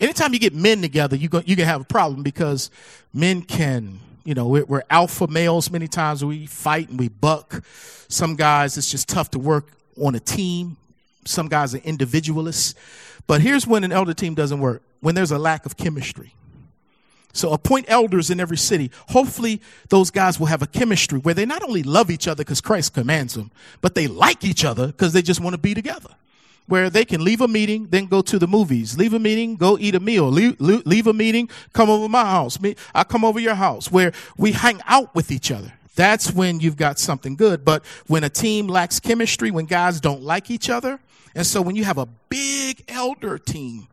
anytime 0.00 0.32
you 0.32 0.38
get 0.38 0.54
men 0.54 0.80
together, 0.80 1.14
you, 1.14 1.28
go, 1.28 1.42
you 1.44 1.56
can 1.56 1.66
have 1.66 1.82
a 1.82 1.84
problem 1.84 2.22
because 2.22 2.70
men 3.12 3.42
can 3.42 4.00
you 4.26 4.34
know, 4.34 4.48
we're, 4.48 4.82
alpha 4.90 5.28
males 5.28 5.70
many 5.70 5.86
times. 5.86 6.24
We 6.24 6.46
fight 6.46 6.88
and 6.88 6.98
we 6.98 7.08
buck. 7.08 7.64
Some 8.08 8.34
guys, 8.34 8.76
it's 8.76 8.90
just 8.90 9.08
tough 9.08 9.30
to 9.30 9.38
work 9.38 9.68
on 10.02 10.14
a 10.16 10.20
team. 10.20 10.76
Some 11.24 11.48
guys 11.48 11.74
are 11.74 11.78
individualists. 11.78 12.74
But 13.28 13.40
here's 13.40 13.66
when 13.66 13.84
an 13.84 13.92
elder 13.92 14.14
team 14.14 14.34
doesn't 14.34 14.60
work 14.60 14.82
when 15.00 15.14
there's 15.14 15.30
a 15.30 15.38
lack 15.38 15.64
of 15.64 15.76
chemistry. 15.76 16.34
So 17.32 17.52
appoint 17.52 17.86
elders 17.88 18.30
in 18.30 18.40
every 18.40 18.56
city. 18.56 18.90
Hopefully, 19.10 19.60
those 19.90 20.10
guys 20.10 20.40
will 20.40 20.46
have 20.46 20.62
a 20.62 20.66
chemistry 20.66 21.18
where 21.18 21.34
they 21.34 21.46
not 21.46 21.62
only 21.62 21.82
love 21.82 22.10
each 22.10 22.26
other 22.26 22.42
because 22.42 22.60
Christ 22.60 22.94
commands 22.94 23.34
them, 23.34 23.50
but 23.80 23.94
they 23.94 24.06
like 24.06 24.42
each 24.42 24.64
other 24.64 24.88
because 24.88 25.12
they 25.12 25.22
just 25.22 25.40
want 25.40 25.54
to 25.54 25.58
be 25.58 25.74
together 25.74 26.10
where 26.66 26.90
they 26.90 27.04
can 27.04 27.24
leave 27.24 27.40
a 27.40 27.48
meeting, 27.48 27.86
then 27.90 28.06
go 28.06 28.22
to 28.22 28.38
the 28.38 28.46
movies. 28.46 28.98
Leave 28.98 29.14
a 29.14 29.18
meeting, 29.18 29.56
go 29.56 29.78
eat 29.78 29.94
a 29.94 30.00
meal. 30.00 30.28
Leave, 30.28 30.60
leave 30.60 31.06
a 31.06 31.12
meeting, 31.12 31.48
come 31.72 31.88
over 31.88 32.08
my 32.08 32.24
house. 32.24 32.58
I 32.94 33.04
come 33.04 33.24
over 33.24 33.38
your 33.38 33.54
house 33.54 33.90
where 33.90 34.12
we 34.36 34.52
hang 34.52 34.80
out 34.86 35.14
with 35.14 35.30
each 35.30 35.50
other. 35.50 35.72
That's 35.94 36.32
when 36.32 36.60
you've 36.60 36.76
got 36.76 36.98
something 36.98 37.36
good. 37.36 37.64
But 37.64 37.84
when 38.06 38.24
a 38.24 38.28
team 38.28 38.66
lacks 38.66 39.00
chemistry, 39.00 39.50
when 39.50 39.64
guys 39.64 40.00
don't 40.00 40.22
like 40.22 40.50
each 40.50 40.68
other, 40.68 41.00
and 41.34 41.46
so 41.46 41.62
when 41.62 41.76
you 41.76 41.84
have 41.84 41.98
a 41.98 42.08
big 42.28 42.84
elder 42.88 43.38
team, 43.38 43.88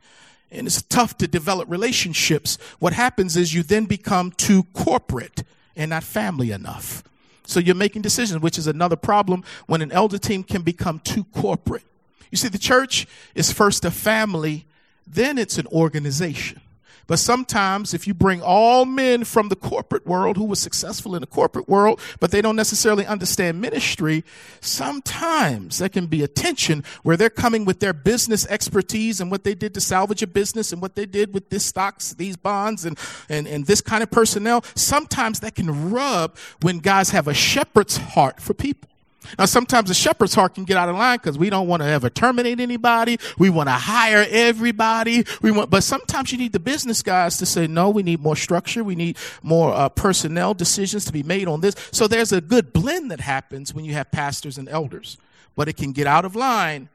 and 0.52 0.68
it's 0.68 0.82
tough 0.84 1.18
to 1.18 1.28
develop 1.28 1.70
relationships, 1.70 2.58
what 2.80 2.94
happens 2.94 3.36
is 3.36 3.54
you 3.54 3.64
then 3.64 3.86
become 3.86 4.32
too 4.32 4.64
corporate 4.74 5.44
and 5.76 5.90
not 5.90 6.04
family 6.04 6.52
enough. 6.52 7.04
So 7.46 7.60
you're 7.60 7.76
making 7.76 8.04
decisions, 8.04 8.42
which 8.42 8.58
is 8.58 8.68
another 8.68 8.96
problem 8.96 9.44
when 9.66 9.82
an 9.82 9.92
elder 9.92 10.18
team 10.18 10.44
can 10.44 10.62
become 10.62 11.00
too 11.00 11.24
corporate. 11.26 11.84
You 12.34 12.38
see, 12.38 12.48
the 12.48 12.58
church 12.58 13.06
is 13.36 13.54
first 13.54 13.86
a 13.86 13.91
family, 13.91 14.65
then 15.06 15.38
it's 15.38 15.60
an 15.60 15.67
organization. 15.67 16.62
But 17.06 17.19
sometimes, 17.19 17.93
if 17.93 18.08
you 18.08 18.15
bring 18.15 18.41
all 18.41 18.86
men 18.86 19.24
from 19.24 19.50
the 19.50 19.56
corporate 19.56 20.08
world 20.08 20.36
who 20.36 20.46
were 20.46 20.56
successful 20.56 21.13
in 21.13 21.22
the 21.22 21.28
corporate 21.28 21.69
world, 21.69 22.02
but 22.19 22.32
they 22.32 22.41
don't 22.41 22.56
necessarily 22.56 23.06
understand 23.06 23.62
ministry, 23.62 24.24
sometimes 24.62 25.78
there 25.78 25.89
can 25.89 26.08
be 26.08 26.24
a 26.24 26.28
tension 26.28 26.84
where 27.04 27.17
they're 27.17 27.30
coming 27.30 27.65
with 27.65 27.82
their 27.82 27.93
business 27.93 28.48
expertise 28.48 29.22
and 29.22 29.30
what 29.30 29.43
they 29.43 29.54
did 29.54 29.76
to 29.76 29.80
salvage 29.80 30.24
a 30.24 30.28
business 30.28 30.74
and 30.74 30.82
what 30.82 30.96
they 30.96 31.06
did 31.06 31.36
with 31.36 31.52
this 31.52 31.63
stocks, 31.63 32.13
these 32.13 32.36
bonds, 32.36 32.84
and, 32.84 32.98
and, 33.30 33.46
and 33.46 33.67
this 33.67 33.80
kind 33.80 34.02
of 34.02 34.10
personnel. 34.10 34.63
Sometimes 34.74 35.41
that 35.41 35.54
can 35.54 35.91
rub 35.91 36.36
when 36.63 36.80
guys 36.80 37.12
have 37.12 37.28
a 37.28 37.34
shepherd's 37.36 37.98
heart 37.98 38.41
for 38.41 38.56
people. 38.56 38.89
Now, 39.38 39.46
sometimes 39.46 39.90
the 39.90 39.94
shepherd's 39.94 40.34
heart 40.34 40.56
can 40.56 40.64
get 40.64 40.78
out 40.78 40.90
of 40.90 40.96
line 40.96 41.18
because 41.18 41.38
we 41.38 41.50
don't 41.50 41.68
want 41.68 41.82
to 41.82 41.88
ever 41.88 42.10
terminate 42.10 42.60
anybody. 42.60 43.18
We 43.38 43.50
want 43.50 43.70
to 43.70 43.74
hire 43.74 44.26
everybody. 44.30 45.26
We 45.42 45.52
want, 45.52 45.70
but 45.70 45.84
sometimes 45.84 46.32
you 46.32 46.38
need 46.38 46.54
the 46.54 46.60
business 46.60 47.02
guys 47.02 47.38
to 47.38 47.46
say, 47.46 47.68
no, 47.68 47.90
we 47.90 48.04
need 48.04 48.20
more 48.20 48.36
structure. 48.36 48.84
We 48.84 48.96
need 48.96 49.18
more 49.42 49.74
uh, 49.74 49.90
personnel 49.90 50.54
decisions 50.54 51.06
to 51.06 51.14
be 51.14 51.24
made 51.24 51.48
on 51.48 51.62
this. 51.62 51.76
So 51.92 52.08
there's 52.08 52.32
a 52.32 52.42
good 52.42 52.74
blend 52.74 53.12
that 53.12 53.20
happens 53.20 53.74
when 53.74 53.86
you 53.86 53.94
have 53.94 54.12
pastors 54.12 54.58
and 54.58 54.70
elders, 54.70 55.18
but 55.56 55.68
it 55.68 55.78
can 55.78 55.92
get 55.92 56.08
out 56.08 56.26
of 56.26 56.36
line 56.36 56.90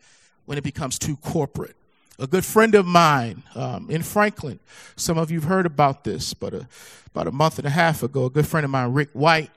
when 0.46 0.58
it 0.58 0.64
becomes 0.64 0.98
too 0.98 1.16
corporate. 1.16 1.76
A 2.18 2.26
good 2.26 2.44
friend 2.44 2.74
of 2.74 2.84
mine 2.84 3.44
um, 3.54 3.88
in 3.90 4.02
Franklin, 4.02 4.58
some 4.96 5.18
of 5.18 5.30
you've 5.30 5.44
heard 5.44 5.66
about 5.66 6.02
this, 6.02 6.34
but 6.34 6.52
a, 6.52 6.68
about 7.06 7.28
a 7.28 7.32
month 7.32 7.58
and 7.58 7.66
a 7.66 7.70
half 7.70 8.02
ago, 8.02 8.24
a 8.24 8.30
good 8.30 8.46
friend 8.46 8.64
of 8.64 8.70
mine, 8.70 8.92
Rick 8.92 9.10
White, 9.12 9.50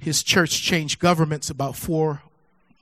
his 0.00 0.22
church 0.22 0.62
changed 0.62 0.98
governments 0.98 1.50
about 1.50 1.76
four 1.76 2.22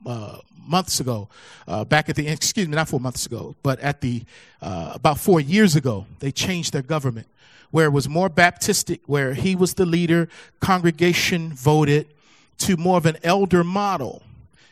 uh, 0.07 0.39
months 0.67 1.01
ago. 1.01 1.29
Uh, 1.67 1.85
back 1.85 2.09
at 2.09 2.17
the 2.17 2.29
excuse 2.29 2.69
me, 2.69 2.75
not 2.75 2.89
four 2.89 3.01
months 3.01 3.27
ago, 3.27 3.55
but 3.63 3.79
at 3.81 4.01
the 4.01 4.23
uh, 4.61 4.93
about 4.95 5.19
four 5.19 5.41
years 5.41 5.77
ago, 5.77 6.07
they 6.21 6.33
changed 6.33 6.73
their 6.73 6.83
government 6.83 7.27
where 7.73 7.87
it 7.87 7.91
was 7.91 8.09
more 8.09 8.31
Baptistic, 8.31 9.01
where 9.07 9.35
he 9.35 9.57
was 9.57 9.75
the 9.75 9.87
leader, 9.87 10.29
congregation 10.61 11.53
voted, 11.53 12.07
to 12.59 12.77
more 12.77 12.99
of 12.99 13.07
an 13.07 13.17
elder 13.25 13.65
model. 13.65 14.23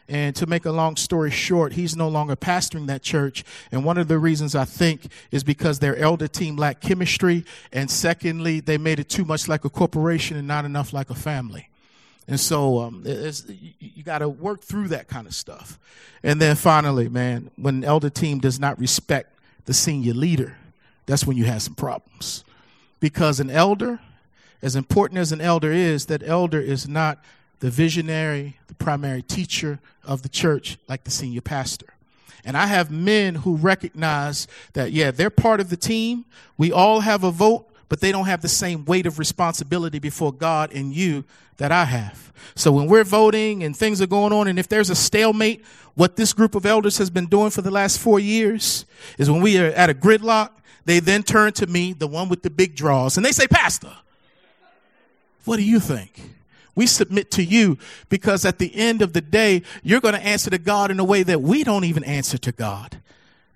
And 0.07 0.35
to 0.37 0.47
make 0.47 0.65
a 0.65 0.73
long 0.73 0.97
story 0.97 1.31
short, 1.31 1.73
he's 1.73 1.97
no 1.97 2.09
longer 2.09 2.37
pastoring 2.37 2.89
that 2.89 3.01
church. 3.03 3.45
And 3.73 3.85
one 3.85 3.97
of 3.97 4.09
the 4.09 4.19
reasons 4.19 4.55
I 4.55 4.65
think 4.65 5.11
is 5.31 5.45
because 5.45 5.79
their 5.79 5.97
elder 5.97 6.29
team 6.29 6.57
lacked 6.57 6.83
chemistry. 6.83 7.45
And 7.73 7.91
secondly, 7.91 8.61
they 8.61 8.77
made 8.77 8.99
it 8.99 9.09
too 9.09 9.25
much 9.25 9.49
like 9.49 9.65
a 9.65 9.71
corporation 9.71 10.37
and 10.37 10.47
not 10.47 10.65
enough 10.65 10.93
like 10.93 11.11
a 11.11 11.15
family. 11.15 11.69
And 12.31 12.39
so 12.39 12.79
um, 12.79 13.03
you, 13.05 13.73
you 13.81 14.03
got 14.05 14.19
to 14.19 14.29
work 14.29 14.63
through 14.63 14.89
that 14.89 15.09
kind 15.09 15.27
of 15.27 15.35
stuff. 15.35 15.81
And 16.23 16.41
then 16.41 16.55
finally, 16.55 17.09
man, 17.09 17.51
when 17.57 17.79
an 17.79 17.85
elder 17.85 18.09
team 18.09 18.39
does 18.39 18.61
not 18.61 18.79
respect 18.79 19.37
the 19.65 19.75
senior 19.75 20.15
leader, 20.15 20.57
that's 21.07 21.27
when 21.27 21.37
you 21.37 21.47
have 21.47 21.61
some 21.61 21.75
problems. 21.75 22.45
Because 23.01 23.41
an 23.41 23.51
elder, 23.51 23.99
as 24.63 24.77
important 24.77 25.19
as 25.19 25.33
an 25.33 25.41
elder 25.41 25.73
is, 25.73 26.07
that 26.07 26.23
elder 26.25 26.61
is 26.61 26.87
not 26.87 27.19
the 27.59 27.69
visionary, 27.69 28.59
the 28.69 28.75
primary 28.75 29.23
teacher 29.23 29.81
of 30.05 30.23
the 30.23 30.29
church 30.29 30.79
like 30.89 31.03
the 31.03 31.11
senior 31.11 31.41
pastor. 31.41 31.95
And 32.45 32.57
I 32.57 32.67
have 32.67 32.93
men 32.93 33.35
who 33.35 33.57
recognize 33.57 34.47
that, 34.75 34.93
yeah, 34.93 35.11
they're 35.11 35.31
part 35.31 35.59
of 35.59 35.69
the 35.69 35.77
team. 35.77 36.27
We 36.57 36.71
all 36.71 37.01
have 37.01 37.25
a 37.25 37.33
vote, 37.33 37.70
but 37.91 38.01
they 38.01 38.13
don't 38.13 38.27
have 38.27 38.41
the 38.41 38.49
same 38.49 38.85
weight 38.87 39.05
of 39.05 39.19
responsibility 39.19 39.99
before 39.99 40.33
God 40.33 40.73
and 40.73 40.95
you 40.95 41.25
that 41.57 41.73
I 41.73 41.85
have. 41.85 42.33
So 42.55 42.71
when 42.73 42.87
we're 42.87 43.05
voting 43.05 43.65
and 43.65 43.77
things 43.77 44.01
are 44.01 44.07
going 44.07 44.33
on, 44.33 44.47
and 44.47 44.59
if 44.61 44.69
there's 44.69 44.91
a 44.91 44.95
stalemate, 44.95 45.65
what 45.95 46.15
this 46.15 46.33
group 46.33 46.55
of 46.55 46.65
elders 46.65 46.99
has 46.99 47.11
been 47.11 47.27
doing 47.27 47.51
for 47.51 47.63
the 47.63 47.71
last 47.71 47.99
four 47.99 48.21
years 48.21 48.87
is 49.19 49.29
when 49.29 49.43
we 49.43 49.59
are 49.59 49.67
at 49.67 49.91
a 49.91 49.95
gridlock, 49.95 50.51
they 50.85 51.01
then 51.01 51.25
turn 51.25 51.53
to 51.55 51.67
me, 51.67 51.93
the 51.93 52.07
one 52.07 52.29
with 52.29 52.43
the 52.43 52.49
big 52.49 52.77
draws, 52.77 53.17
and 53.17 53.27
they 53.27 53.33
say, 53.33 53.49
Pastor, 53.49 53.93
what 55.45 55.57
do 55.57 55.63
you 55.65 55.81
think? 55.81 56.31
We 56.77 56.87
submit 56.87 57.33
to 57.33 57.43
you 57.43 57.77
because 58.09 58.45
at 58.45 58.59
the 58.59 58.75
end 58.75 59.03
of 59.03 59.15
the 59.15 59.21
day, 59.21 59.63
you're 59.83 60.01
going 60.01 60.15
to 60.15 60.25
answer 60.25 60.49
to 60.51 60.59
God 60.59 60.93
in 60.93 61.01
a 61.01 61.05
way 61.05 61.25
that 61.25 61.43
we 61.43 61.65
don't 61.65 61.85
even 61.85 62.05
answer 62.05 62.39
to 62.39 62.53
God. 62.53 63.00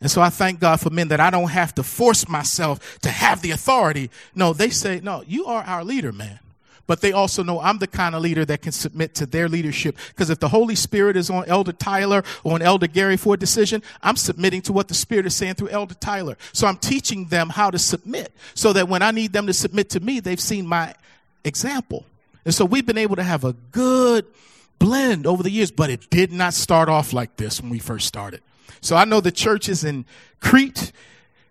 And 0.04 0.10
so 0.10 0.20
I 0.20 0.28
thank 0.28 0.60
God 0.60 0.80
for 0.80 0.90
men 0.90 1.08
that 1.08 1.18
I 1.18 1.30
don't 1.30 1.48
have 1.48 1.74
to 1.76 1.82
force 1.82 2.28
myself 2.28 2.98
to 3.00 3.08
have 3.08 3.40
the 3.40 3.52
authority. 3.52 4.10
No, 4.34 4.52
they 4.52 4.68
say, 4.68 5.00
no, 5.02 5.24
you 5.26 5.46
are 5.46 5.62
our 5.62 5.82
leader, 5.82 6.12
man. 6.12 6.40
But 6.86 7.00
they 7.00 7.12
also 7.12 7.42
know 7.42 7.58
I'm 7.58 7.78
the 7.78 7.86
kind 7.86 8.14
of 8.14 8.20
leader 8.20 8.44
that 8.44 8.60
can 8.60 8.72
submit 8.72 9.14
to 9.14 9.24
their 9.24 9.48
leadership. 9.48 9.96
Because 10.08 10.28
if 10.28 10.40
the 10.40 10.48
Holy 10.50 10.74
Spirit 10.74 11.16
is 11.16 11.30
on 11.30 11.46
Elder 11.46 11.72
Tyler 11.72 12.22
or 12.42 12.52
on 12.52 12.60
Elder 12.60 12.86
Gary 12.86 13.16
for 13.16 13.32
a 13.32 13.38
decision, 13.38 13.82
I'm 14.02 14.16
submitting 14.16 14.60
to 14.62 14.74
what 14.74 14.88
the 14.88 14.94
Spirit 14.94 15.24
is 15.24 15.34
saying 15.34 15.54
through 15.54 15.70
Elder 15.70 15.94
Tyler. 15.94 16.36
So 16.52 16.66
I'm 16.66 16.76
teaching 16.76 17.28
them 17.28 17.48
how 17.48 17.70
to 17.70 17.78
submit 17.78 18.30
so 18.52 18.74
that 18.74 18.90
when 18.90 19.00
I 19.00 19.10
need 19.10 19.32
them 19.32 19.46
to 19.46 19.54
submit 19.54 19.88
to 19.88 20.00
me, 20.00 20.20
they've 20.20 20.38
seen 20.38 20.66
my 20.66 20.94
example. 21.44 22.04
And 22.44 22.52
so 22.54 22.66
we've 22.66 22.84
been 22.84 22.98
able 22.98 23.16
to 23.16 23.22
have 23.22 23.42
a 23.42 23.54
good 23.72 24.26
blend 24.78 25.26
over 25.26 25.42
the 25.42 25.50
years, 25.50 25.70
but 25.70 25.88
it 25.88 26.10
did 26.10 26.30
not 26.30 26.52
start 26.52 26.90
off 26.90 27.14
like 27.14 27.38
this 27.38 27.62
when 27.62 27.70
we 27.70 27.78
first 27.78 28.06
started. 28.06 28.42
So 28.80 28.96
I 28.96 29.04
know 29.04 29.20
the 29.20 29.32
churches 29.32 29.84
in 29.84 30.04
Crete, 30.40 30.92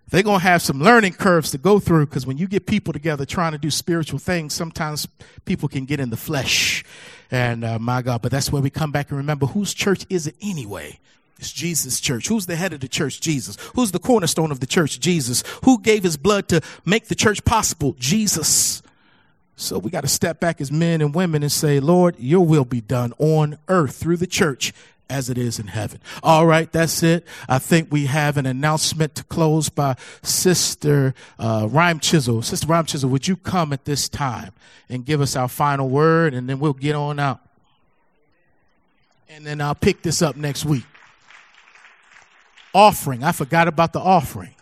they're 0.08 0.22
going 0.22 0.40
to 0.40 0.46
have 0.46 0.62
some 0.62 0.80
learning 0.80 1.14
curves 1.14 1.50
to 1.52 1.58
go 1.58 1.78
through 1.78 2.06
because 2.06 2.26
when 2.26 2.38
you 2.38 2.46
get 2.46 2.66
people 2.66 2.92
together 2.92 3.26
trying 3.26 3.52
to 3.52 3.58
do 3.58 3.70
spiritual 3.70 4.18
things, 4.18 4.54
sometimes 4.54 5.08
people 5.44 5.68
can 5.68 5.84
get 5.84 6.00
in 6.00 6.10
the 6.10 6.16
flesh. 6.16 6.84
And 7.30 7.64
uh, 7.64 7.78
my 7.78 8.02
God, 8.02 8.22
but 8.22 8.30
that's 8.30 8.52
where 8.52 8.62
we 8.62 8.70
come 8.70 8.92
back 8.92 9.10
and 9.10 9.18
remember 9.18 9.46
whose 9.46 9.74
church 9.74 10.06
is 10.08 10.26
it 10.26 10.36
anyway? 10.40 11.00
It's 11.38 11.52
Jesus' 11.52 12.00
church. 12.00 12.28
Who's 12.28 12.46
the 12.46 12.56
head 12.56 12.72
of 12.72 12.80
the 12.80 12.88
church? 12.88 13.20
Jesus. 13.20 13.56
Who's 13.74 13.90
the 13.90 13.98
cornerstone 13.98 14.52
of 14.52 14.60
the 14.60 14.66
church? 14.66 15.00
Jesus. 15.00 15.42
Who 15.64 15.80
gave 15.80 16.04
his 16.04 16.16
blood 16.16 16.48
to 16.48 16.60
make 16.84 17.08
the 17.08 17.14
church 17.14 17.44
possible? 17.44 17.96
Jesus. 17.98 18.82
So 19.56 19.78
we 19.78 19.90
got 19.90 20.02
to 20.02 20.08
step 20.08 20.40
back 20.40 20.60
as 20.60 20.70
men 20.70 21.00
and 21.00 21.14
women 21.14 21.42
and 21.42 21.52
say, 21.52 21.80
Lord, 21.80 22.16
your 22.18 22.44
will 22.44 22.64
be 22.64 22.80
done 22.80 23.12
on 23.18 23.58
earth 23.68 23.96
through 23.96 24.18
the 24.18 24.26
church 24.26 24.72
as 25.10 25.30
it 25.30 25.38
is 25.38 25.58
in 25.58 25.66
heaven. 25.66 26.00
All 26.22 26.46
right, 26.46 26.70
that's 26.70 27.02
it. 27.02 27.26
I 27.48 27.58
think 27.58 27.92
we 27.92 28.06
have 28.06 28.36
an 28.36 28.46
announcement 28.46 29.14
to 29.16 29.24
close 29.24 29.68
by 29.68 29.96
Sister 30.22 31.14
uh, 31.38 31.68
Rhyme 31.70 32.00
Chisel. 32.00 32.42
Sister 32.42 32.66
Rhyme 32.66 32.86
Chisel, 32.86 33.10
would 33.10 33.28
you 33.28 33.36
come 33.36 33.72
at 33.72 33.84
this 33.84 34.08
time 34.08 34.52
and 34.88 35.04
give 35.04 35.20
us 35.20 35.36
our 35.36 35.48
final 35.48 35.88
word, 35.88 36.34
and 36.34 36.48
then 36.48 36.58
we'll 36.58 36.72
get 36.72 36.94
on 36.94 37.18
out. 37.18 37.40
And 39.28 39.44
then 39.44 39.60
I'll 39.60 39.74
pick 39.74 40.02
this 40.02 40.22
up 40.22 40.36
next 40.36 40.64
week. 40.64 40.84
Offering. 42.72 43.22
I 43.24 43.32
forgot 43.32 43.68
about 43.68 43.92
the 43.92 44.00
offering. 44.00 44.52